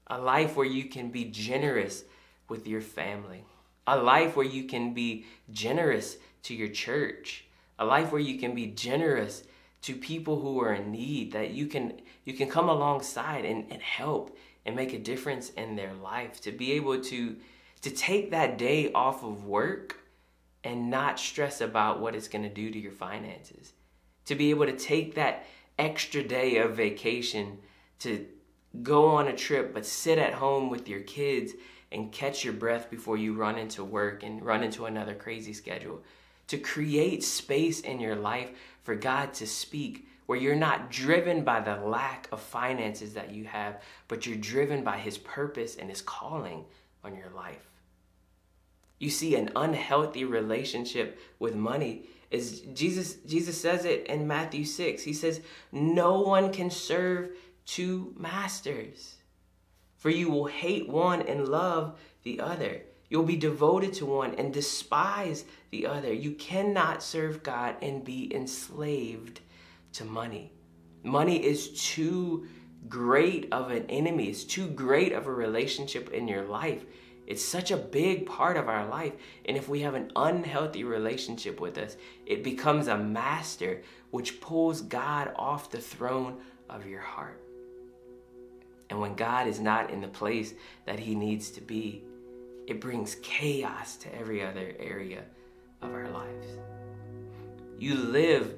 A 0.09 0.21
life 0.21 0.57
where 0.57 0.67
you 0.67 0.91
can 0.91 1.09
be 1.09 1.25
generous 1.25 2.05
with 2.51 2.67
your 2.67 2.83
family. 2.83 3.45
A 3.87 3.97
life 3.97 4.37
where 4.37 4.45
you 4.45 4.65
can 4.65 4.93
be 4.93 5.25
generous 5.51 6.19
to 6.43 6.55
your 6.55 6.69
church. 6.69 7.47
A 7.79 7.87
life 7.87 8.13
where 8.13 8.21
you 8.21 8.39
can 8.39 8.55
be 8.55 8.67
generous 8.67 9.45
to 9.83 9.95
people 9.95 10.39
who 10.41 10.61
are 10.61 10.75
in 10.75 10.93
need 10.93 11.33
that 11.33 11.53
you 11.53 11.67
can 11.67 11.95
you 12.27 12.35
can 12.35 12.51
come 12.51 12.69
alongside 12.69 13.47
and, 13.47 13.65
and 13.73 13.81
help 13.81 14.37
and 14.67 14.77
make 14.77 14.93
a 14.93 14.99
difference 14.99 15.49
in 15.49 15.77
their 15.77 15.95
life 15.95 16.43
to 16.43 16.53
be 16.53 16.73
able 16.73 17.01
to 17.01 17.37
to 17.81 17.91
take 17.91 18.33
that 18.33 18.59
day 18.59 18.93
off 18.93 19.25
of 19.25 19.47
work 19.47 20.00
and 20.65 20.91
not 20.91 21.19
stress 21.19 21.61
about 21.61 22.01
what 22.01 22.15
it's 22.15 22.29
going 22.29 22.43
to 22.43 22.49
do 22.49 22.71
to 22.71 22.79
your 22.79 22.93
finances 22.93 23.73
to 24.31 24.35
be 24.37 24.51
able 24.51 24.67
to 24.67 24.77
take 24.77 25.17
that 25.17 25.45
extra 25.79 26.23
day 26.23 26.59
of 26.59 26.77
vacation 26.77 27.59
to 27.99 28.25
go 28.83 29.07
on 29.07 29.27
a 29.27 29.37
trip 29.37 29.75
but 29.75 29.85
sit 29.85 30.19
at 30.19 30.35
home 30.35 30.71
with 30.71 30.89
your 30.89 31.01
kids 31.01 31.53
and 31.91 32.13
catch 32.13 32.45
your 32.45 32.55
breath 32.55 32.91
before 32.91 33.17
you 33.17 33.35
run 33.35 33.59
into 33.59 33.83
work 33.83 34.23
and 34.23 34.45
run 34.45 34.63
into 34.63 34.87
another 34.87 35.15
crazy 35.15 35.53
schedule. 35.53 36.03
To 36.49 36.59
create 36.59 37.25
space 37.25 37.81
in 37.81 38.01
your 38.01 38.17
life 38.17 38.51
for 38.83 38.95
God 38.95 39.35
to 39.35 39.47
speak 39.47 40.07
where 40.27 40.39
you're 40.39 40.55
not 40.55 40.93
driven 40.93 41.43
by 41.43 41.59
the 41.59 41.75
lack 41.77 42.29
of 42.31 42.41
finances 42.41 43.15
that 43.15 43.33
you 43.33 43.45
have, 43.47 43.83
but 44.07 44.27
you're 44.27 44.37
driven 44.37 44.85
by 44.85 44.97
His 44.97 45.19
purpose 45.19 45.75
and 45.75 45.91
His 45.91 46.03
calling 46.03 46.65
on 47.03 47.17
your 47.17 47.31
life. 47.35 47.69
You 49.01 49.11
see, 49.11 49.35
an 49.35 49.51
unhealthy 49.57 50.25
relationship 50.25 51.19
with 51.41 51.57
money 51.57 52.05
is 52.31 52.61
Jesus 52.75 53.15
Jesus 53.27 53.61
says 53.61 53.85
it 53.85 54.07
in 54.07 54.29
Matthew 54.29 54.65
6. 54.65 55.03
He 55.03 55.13
says, 55.13 55.41
"No 55.73 56.21
one 56.21 56.53
can 56.53 56.71
serve 56.71 57.31
two 57.67 58.15
masters." 58.17 59.17
For 59.97 60.11
you 60.11 60.31
will 60.31 60.47
hate 60.47 60.89
one 60.89 61.23
and 61.23 61.49
love 61.49 61.99
the 62.23 62.41
other. 62.41 62.83
You'll 63.09 63.25
be 63.25 63.37
devoted 63.37 63.93
to 63.95 64.07
one 64.07 64.35
and 64.37 64.53
despise 64.53 65.45
the 65.71 65.87
other. 65.87 66.13
You 66.13 66.33
cannot 66.33 67.03
serve 67.03 67.43
God 67.43 67.77
and 67.83 68.05
be 68.05 68.33
enslaved 68.35 69.41
to 69.95 70.05
money. 70.05 70.53
Money 71.03 71.45
is 71.45 71.71
too 71.93 72.47
great 72.89 73.53
of 73.53 73.71
an 73.71 73.85
enemy, 73.89 74.29
it's 74.29 74.45
too 74.45 74.69
great 74.69 75.13
of 75.13 75.27
a 75.27 75.33
relationship 75.33 76.11
in 76.13 76.29
your 76.29 76.45
life. 76.45 76.85
It's 77.31 77.45
such 77.45 77.71
a 77.71 77.77
big 77.77 78.27
part 78.27 78.57
of 78.57 78.69
our 78.69 78.85
life. 78.89 79.13
And 79.45 79.57
if 79.57 79.69
we 79.69 79.83
have 79.83 79.95
an 79.95 80.11
unhealthy 80.17 80.83
relationship 80.83 81.61
with 81.61 81.79
us, 81.79 81.97
it 82.27 82.43
becomes 82.43 82.89
a 82.89 82.99
master 82.99 83.83
which 84.11 84.41
pulls 84.41 84.83
God 84.83 85.33
off 85.37 85.71
the 85.71 85.79
throne 85.79 86.41
of 86.69 86.89
your 86.89 87.03
heart. 87.03 87.41
And 88.91 89.01
when 89.01 89.15
God 89.15 89.47
is 89.47 89.61
not 89.61 89.91
in 89.91 90.01
the 90.01 90.09
place 90.09 90.55
that 90.87 90.99
he 90.99 91.15
needs 91.15 91.53
to 91.53 91.61
be, 91.61 92.03
it 92.67 92.81
brings 92.81 93.15
chaos 93.23 93.95
to 93.99 94.13
every 94.13 94.45
other 94.45 94.75
area 94.81 95.23
of 95.83 95.95
our 95.95 96.09
lives. 96.09 96.49
You 97.79 97.95
live 97.95 98.57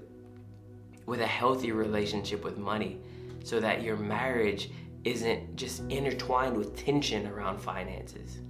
with 1.05 1.21
a 1.21 1.27
healthy 1.27 1.73
relationship 1.73 2.43
with 2.43 2.57
money 2.57 3.01
so 3.45 3.61
that 3.61 3.83
your 3.83 3.99
marriage 3.99 4.71
isn't 5.05 5.57
just 5.57 5.83
intertwined 5.91 6.57
with 6.57 6.75
tension 6.75 7.27
around 7.27 7.61
finances. 7.61 8.41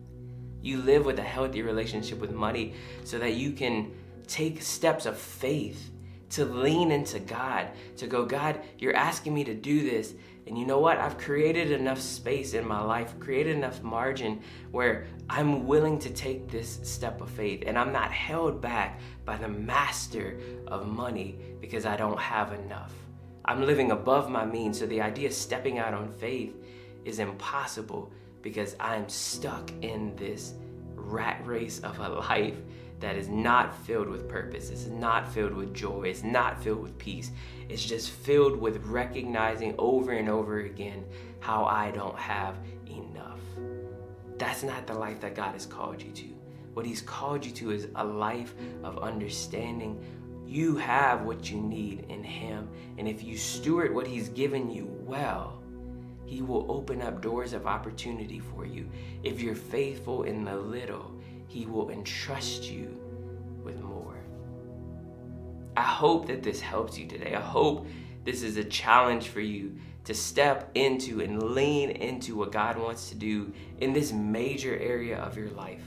You 0.63 0.79
live 0.79 1.05
with 1.05 1.19
a 1.19 1.23
healthy 1.23 1.63
relationship 1.63 2.19
with 2.19 2.33
money 2.33 2.75
so 3.05 3.19
that 3.19 3.35
you 3.35 3.53
can 3.53 3.93
take 4.27 4.63
steps 4.63 5.07
of 5.07 5.19
faith 5.19 5.91
to 6.31 6.45
lean 6.47 6.91
into 6.91 7.19
God, 7.19 7.69
to 7.99 8.07
go, 8.07 8.25
God, 8.25 8.61
you're 8.79 8.97
asking 8.97 9.35
me 9.35 9.45
to 9.45 9.55
do 9.55 9.83
this, 9.83 10.15
and 10.47 10.59
you 10.59 10.67
know 10.67 10.79
what? 10.79 10.99
I've 10.99 11.19
created 11.19 11.71
enough 11.71 12.01
space 12.01 12.55
in 12.55 12.67
my 12.67 12.81
life, 12.81 13.19
created 13.21 13.57
enough 13.57 13.83
margin 13.83 14.41
where 14.71 15.07
I'm 15.31 15.67
willing 15.67 15.99
to 16.01 16.11
take 16.11 16.51
this 16.51 16.81
step 16.83 17.21
of 17.21 17.31
faith. 17.31 17.63
And 17.67 17.79
I'm 17.79 17.93
not 17.93 18.11
held 18.11 18.61
back 18.61 19.01
by 19.25 19.37
the 19.37 19.49
master 19.49 20.39
of 20.67 20.89
money 20.89 21.37
because 21.61 21.87
I 21.87 21.97
don't 21.97 22.19
have 22.19 22.53
enough. 22.53 22.93
I'm 23.45 23.65
living 23.65 23.93
above 23.93 24.31
my 24.31 24.45
means. 24.45 24.79
So 24.79 24.87
the 24.87 25.01
idea 25.01 25.29
of 25.29 25.35
stepping 25.35 25.79
out 25.79 25.95
on 25.95 26.11
faith 26.11 26.55
is 27.05 27.19
impossible 27.19 28.13
because 28.43 28.77
I'm 28.81 29.09
stuck 29.09 29.71
in 29.83 30.15
this 30.17 30.55
rat 30.95 31.41
race 31.47 31.79
of 31.81 31.99
a 32.01 32.09
life 32.09 32.57
that 33.01 33.17
is 33.17 33.29
not 33.29 33.77
filled 33.85 34.09
with 34.09 34.29
purpose. 34.29 34.71
It's 34.71 34.87
not 34.87 35.33
filled 35.33 35.55
with 35.55 35.75
joy. 35.75 36.05
It's 36.05 36.23
not 36.23 36.63
filled 36.63 36.83
with 36.83 36.97
peace. 36.99 37.33
It's 37.69 37.85
just 37.85 38.11
filled 38.11 38.57
with 38.57 38.85
recognizing 38.87 39.75
over 39.79 40.13
and 40.13 40.29
over 40.29 40.61
again 40.61 41.05
how 41.41 41.65
I 41.65 41.91
don't 41.91 42.17
have 42.17 42.57
enough. 42.89 43.41
That's 44.39 44.63
not 44.63 44.87
the 44.87 44.95
life 44.95 45.21
that 45.21 45.35
God 45.35 45.53
has 45.53 45.67
called 45.67 46.01
you 46.01 46.13
to. 46.13 46.29
What 46.75 46.87
He's 46.87 47.03
called 47.03 47.45
you 47.45 47.53
to 47.53 47.71
is 47.73 47.89
a 47.97 48.05
life 48.05 48.55
of 48.83 48.99
understanding. 48.99 50.03
You 50.47 50.77
have 50.77 51.23
what 51.23 51.51
you 51.51 51.61
need 51.61 52.07
in 52.09 52.23
Him. 52.23 52.69
And 52.99 53.09
if 53.09 53.23
you 53.23 53.37
steward 53.37 53.95
what 53.95 54.07
He's 54.07 54.29
given 54.29 54.71
you 54.71 54.87
well, 55.01 55.62
He 56.33 56.41
will 56.41 56.65
open 56.73 57.03
up 57.03 57.21
doors 57.21 57.53
of 57.53 57.67
opportunity 57.67 58.39
for 58.39 58.65
you. 58.65 58.89
If 59.23 59.43
you're 59.43 59.55
faithful 59.55 60.23
in 60.23 60.47
the 60.47 60.57
little, 60.57 61.13
he 61.47 61.67
will 61.67 61.91
entrust 61.91 62.71
you 62.71 62.99
with 63.63 63.79
more. 63.83 64.17
I 65.77 65.83
hope 65.83 66.27
that 66.29 66.43
this 66.43 66.59
helps 66.59 66.97
you 66.97 67.07
today. 67.07 67.35
I 67.35 67.41
hope 67.43 67.87
this 68.25 68.43
is 68.43 68.57
a 68.57 68.65
challenge 68.65 69.29
for 69.29 69.43
you 69.43 69.77
to 70.05 70.15
step 70.15 70.71
into 70.75 71.21
and 71.21 71.55
lean 71.55 71.91
into 71.91 72.35
what 72.35 72.51
God 72.51 72.79
wants 72.79 73.11
to 73.11 73.15
do 73.15 73.53
in 73.81 73.93
this 73.93 74.11
major 74.11 74.75
area 74.79 75.19
of 75.19 75.37
your 75.37 75.51
life. 75.51 75.85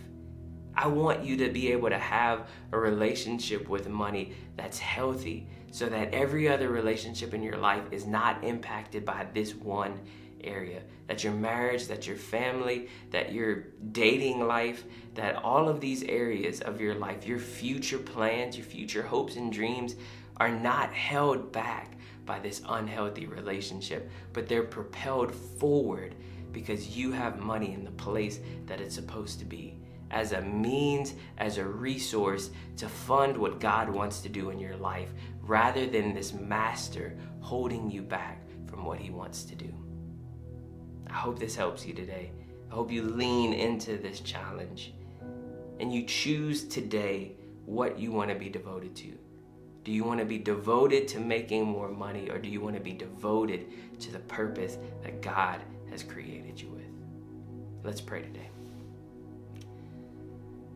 I 0.76 0.86
want 0.86 1.24
you 1.24 1.38
to 1.38 1.50
be 1.50 1.72
able 1.72 1.90
to 1.90 1.98
have 1.98 2.50
a 2.72 2.78
relationship 2.78 3.68
with 3.68 3.90
money 3.90 4.34
that's 4.58 4.78
healthy 4.78 5.48
so 5.72 5.90
that 5.90 6.14
every 6.14 6.48
other 6.48 6.70
relationship 6.70 7.34
in 7.34 7.42
your 7.42 7.58
life 7.58 7.84
is 7.90 8.06
not 8.06 8.44
impacted 8.44 9.06
by 9.06 9.26
this 9.34 9.56
one 9.56 10.00
area, 10.46 10.82
that 11.08 11.24
your 11.24 11.34
marriage, 11.34 11.88
that 11.88 12.08
your 12.08 12.16
family, 12.16 12.90
that 13.12 13.34
your 13.34 13.66
dating 13.92 14.46
life, 14.48 14.84
that 15.16 15.36
all 15.36 15.68
of 15.68 15.82
these 15.82 16.04
areas 16.04 16.62
of 16.62 16.80
your 16.80 16.96
life, 16.96 17.26
your 17.26 17.40
future 17.40 17.98
plans, 17.98 18.58
your 18.58 18.66
future 18.66 19.04
hopes 19.04 19.36
and 19.36 19.52
dreams 19.52 19.96
are 20.38 20.52
not 20.52 20.94
held 20.94 21.52
back 21.52 21.98
by 22.26 22.40
this 22.40 22.62
unhealthy 22.68 23.26
relationship, 23.26 24.10
but 24.34 24.48
they're 24.48 24.64
propelled 24.64 25.34
forward 25.34 26.16
because 26.52 26.96
you 26.98 27.12
have 27.12 27.40
money 27.40 27.74
in 27.74 27.84
the 27.84 27.92
place 27.92 28.40
that 28.66 28.82
it's 28.82 28.96
supposed 28.96 29.40
to 29.40 29.46
be 29.46 29.78
as 30.12 30.32
a 30.32 30.42
means, 30.42 31.14
as 31.38 31.58
a 31.58 31.66
resource 31.66 32.50
to 32.78 32.88
fund 32.88 33.36
what 33.36 33.60
God 33.60 33.89
wants 33.89 34.22
to 34.22 34.30
do 34.30 34.50
in 34.50 34.60
your 34.60 34.78
life 34.78 35.10
rather 35.41 35.86
than 35.86 36.14
this 36.14 36.34
master 36.34 37.18
holding 37.41 37.91
you 37.91 38.02
back 38.02 38.41
from 38.66 38.86
what 38.86 39.00
he 39.00 39.10
wants 39.10 39.43
to 39.43 39.56
do. 39.56 39.74
I 41.10 41.14
hope 41.14 41.39
this 41.39 41.56
helps 41.56 41.86
you 41.86 41.93
today. 41.93 42.32
I 42.72 42.74
hope 42.74 42.91
you 42.91 43.03
lean 43.03 43.53
into 43.53 43.97
this 43.97 44.20
challenge 44.20 44.93
and 45.80 45.93
you 45.93 46.03
choose 46.03 46.66
today 46.66 47.34
what 47.66 47.99
you 47.99 48.12
want 48.12 48.30
to 48.30 48.36
be 48.36 48.49
devoted 48.49 48.95
to. 48.97 49.14
Do 49.84 49.91
you 49.91 50.03
want 50.03 50.20
to 50.20 50.26
be 50.26 50.39
devoted 50.39 51.08
to 51.10 51.20
making 51.20 51.66
more 51.66 51.89
money 51.89 52.30
or 52.30 52.39
do 52.39 52.49
you 52.49 52.60
want 52.60 52.76
to 52.76 52.82
be 52.82 52.93
devoted 52.93 53.99
to 53.99 54.12
the 54.12 54.20
purpose 54.20 54.78
that 55.03 55.22
God 55.22 55.62
has 55.89 56.03
created 56.03 56.60
you 56.60 56.70
with? 56.70 56.86
Let's 57.84 58.01
pray 58.01 58.24
today. 58.24 58.49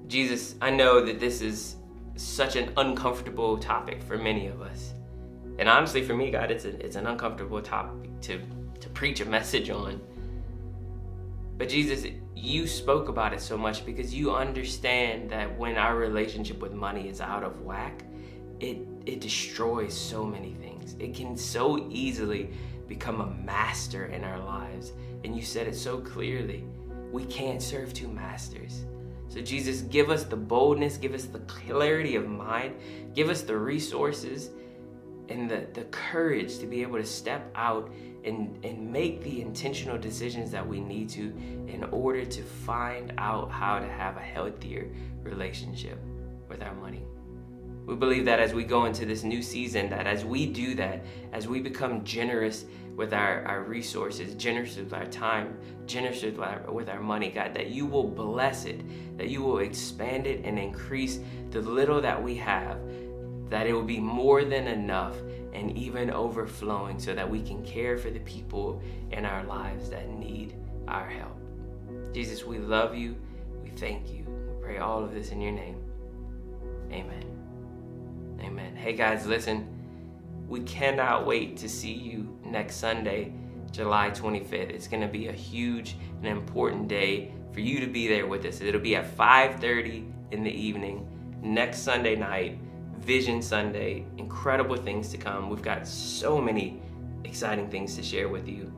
Jesus, 0.07 0.55
I 0.61 0.69
know 0.69 1.03
that 1.05 1.19
this 1.19 1.41
is 1.41 1.75
such 2.15 2.55
an 2.55 2.71
uncomfortable 2.77 3.57
topic 3.57 4.03
for 4.03 4.17
many 4.17 4.47
of 4.47 4.61
us. 4.61 4.93
And 5.57 5.67
honestly, 5.67 6.03
for 6.03 6.15
me, 6.15 6.31
God, 6.31 6.51
it's, 6.51 6.65
a, 6.65 6.85
it's 6.85 6.95
an 6.95 7.07
uncomfortable 7.07 7.61
topic 7.61 8.09
to, 8.21 8.41
to 8.79 8.89
preach 8.89 9.21
a 9.21 9.25
message 9.25 9.69
on. 9.69 10.01
But 11.59 11.67
Jesus, 11.67 12.05
you 12.35 12.65
spoke 12.67 13.09
about 13.09 13.33
it 13.33 13.41
so 13.41 13.57
much 13.57 13.85
because 13.85 14.15
you 14.15 14.33
understand 14.33 15.29
that 15.29 15.59
when 15.59 15.75
our 15.75 15.97
relationship 15.97 16.61
with 16.61 16.71
money 16.71 17.09
is 17.09 17.19
out 17.19 17.43
of 17.43 17.61
whack, 17.61 18.03
it 18.61 18.87
it 19.05 19.19
destroys 19.19 19.93
so 19.93 20.23
many 20.23 20.53
things. 20.53 20.95
It 20.99 21.13
can 21.13 21.35
so 21.35 21.87
easily 21.91 22.49
become 22.87 23.19
a 23.19 23.27
master 23.27 24.05
in 24.05 24.23
our 24.23 24.39
lives. 24.39 24.93
And 25.25 25.35
you 25.35 25.41
said 25.41 25.67
it 25.67 25.75
so 25.75 25.99
clearly. 25.99 26.63
We 27.11 27.25
can't 27.25 27.61
serve 27.61 27.93
two 27.93 28.07
masters. 28.07 28.85
So, 29.27 29.41
Jesus, 29.41 29.81
give 29.81 30.09
us 30.09 30.23
the 30.23 30.37
boldness, 30.37 30.95
give 30.95 31.13
us 31.13 31.25
the 31.25 31.39
clarity 31.39 32.15
of 32.15 32.27
mind, 32.27 32.75
give 33.13 33.29
us 33.29 33.41
the 33.41 33.57
resources 33.57 34.49
and 35.27 35.49
the, 35.49 35.67
the 35.73 35.83
courage 35.91 36.57
to 36.59 36.65
be 36.65 36.81
able 36.81 36.97
to 36.97 37.05
step 37.05 37.51
out 37.53 37.91
and, 38.23 38.63
and 38.63 38.91
make 38.91 39.23
the 39.23 39.41
intentional 39.41 39.97
decisions 39.97 40.51
that 40.51 40.67
we 40.67 40.79
need 40.79 41.09
to 41.09 41.33
in 41.67 41.83
order 41.91 42.25
to 42.25 42.43
find 42.43 43.13
out 43.17 43.51
how 43.51 43.79
to 43.79 43.87
have 43.87 44.17
a 44.17 44.21
healthier 44.21 44.89
relationship 45.23 45.97
with 46.47 46.61
our 46.61 46.73
money. 46.75 47.03
We 47.85 47.95
believe 47.95 48.25
that 48.25 48.39
as 48.39 48.53
we 48.53 48.65
go 48.65 48.85
into 48.85 49.05
this 49.05 49.23
new 49.23 49.41
season, 49.41 49.89
that 49.89 50.05
as 50.05 50.23
we 50.23 50.45
do 50.45 50.75
that, 50.75 51.03
as 51.33 51.47
we 51.47 51.59
become 51.59 52.03
generous 52.03 52.65
with 52.95 53.13
our, 53.13 53.43
our 53.45 53.63
resources, 53.63 54.35
generous 54.35 54.75
with 54.75 54.93
our 54.93 55.05
time, 55.07 55.57
generous 55.87 56.21
with 56.21 56.37
our, 56.37 56.71
with 56.71 56.87
our 56.87 56.99
money, 56.99 57.31
God, 57.31 57.55
that 57.55 57.69
you 57.69 57.87
will 57.87 58.03
bless 58.03 58.65
it, 58.65 58.81
that 59.17 59.29
you 59.29 59.41
will 59.41 59.59
expand 59.59 60.27
it 60.27 60.45
and 60.45 60.59
increase 60.59 61.19
the 61.49 61.61
little 61.61 61.99
that 62.01 62.21
we 62.21 62.35
have, 62.35 62.77
that 63.49 63.65
it 63.65 63.73
will 63.73 63.81
be 63.81 63.99
more 63.99 64.43
than 64.43 64.67
enough 64.67 65.15
and 65.53 65.75
even 65.77 66.09
overflowing 66.11 66.99
so 66.99 67.13
that 67.13 67.29
we 67.29 67.41
can 67.41 67.63
care 67.63 67.97
for 67.97 68.09
the 68.09 68.19
people 68.19 68.81
in 69.11 69.25
our 69.25 69.43
lives 69.45 69.89
that 69.89 70.09
need 70.09 70.55
our 70.87 71.07
help. 71.07 71.37
Jesus, 72.13 72.43
we 72.43 72.57
love 72.57 72.95
you. 72.95 73.15
We 73.63 73.69
thank 73.69 74.09
you. 74.11 74.25
We 74.25 74.61
pray 74.61 74.77
all 74.77 75.03
of 75.03 75.13
this 75.13 75.31
in 75.31 75.41
your 75.41 75.51
name. 75.51 75.81
Amen. 76.91 77.25
Amen. 78.41 78.75
Hey 78.75 78.93
guys, 78.93 79.25
listen. 79.25 79.67
We 80.47 80.61
cannot 80.61 81.27
wait 81.27 81.57
to 81.57 81.69
see 81.69 81.93
you 81.93 82.35
next 82.43 82.77
Sunday, 82.77 83.33
July 83.71 84.09
25th. 84.09 84.71
It's 84.71 84.87
going 84.87 85.01
to 85.01 85.07
be 85.07 85.27
a 85.27 85.31
huge 85.31 85.95
and 86.17 86.25
important 86.25 86.87
day 86.87 87.31
for 87.53 87.59
you 87.59 87.79
to 87.79 87.87
be 87.87 88.07
there 88.07 88.25
with 88.25 88.45
us. 88.45 88.61
It'll 88.61 88.81
be 88.81 88.95
at 88.95 89.15
5:30 89.15 90.11
in 90.31 90.43
the 90.43 90.51
evening 90.51 91.07
next 91.41 91.79
Sunday 91.79 92.15
night, 92.15 92.57
Vision 92.99 93.41
Sunday. 93.41 94.05
Incredible 94.17 94.75
things 94.75 95.09
to 95.09 95.17
come. 95.17 95.49
We've 95.49 95.61
got 95.61 95.87
so 95.87 96.39
many 96.39 96.81
exciting 97.23 97.69
things 97.69 97.95
to 97.95 98.03
share 98.03 98.29
with 98.29 98.47
you, 98.47 98.71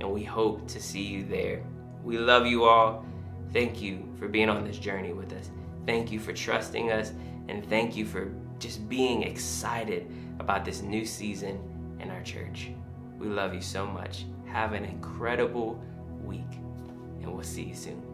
and 0.00 0.10
we 0.10 0.24
hope 0.24 0.66
to 0.68 0.80
see 0.80 1.02
you 1.02 1.24
there. 1.24 1.62
We 2.02 2.18
love 2.18 2.46
you 2.46 2.64
all. 2.64 3.04
Thank 3.52 3.80
you 3.80 4.08
for 4.18 4.28
being 4.28 4.48
on 4.48 4.64
this 4.64 4.78
journey 4.78 5.12
with 5.12 5.32
us. 5.32 5.50
Thank 5.86 6.12
you 6.12 6.20
for 6.20 6.32
trusting 6.32 6.90
us, 6.90 7.12
and 7.48 7.66
thank 7.68 7.96
you 7.96 8.04
for 8.04 8.32
just 8.58 8.88
being 8.88 9.22
excited 9.22 10.10
about 10.38 10.64
this 10.64 10.82
new 10.82 11.04
season 11.06 11.58
in 12.00 12.10
our 12.10 12.22
church. 12.22 12.70
We 13.18 13.28
love 13.28 13.54
you 13.54 13.62
so 13.62 13.86
much. 13.86 14.26
Have 14.46 14.72
an 14.72 14.84
incredible 14.84 15.82
week, 16.22 16.52
and 17.22 17.32
we'll 17.32 17.42
see 17.42 17.64
you 17.64 17.74
soon. 17.74 18.07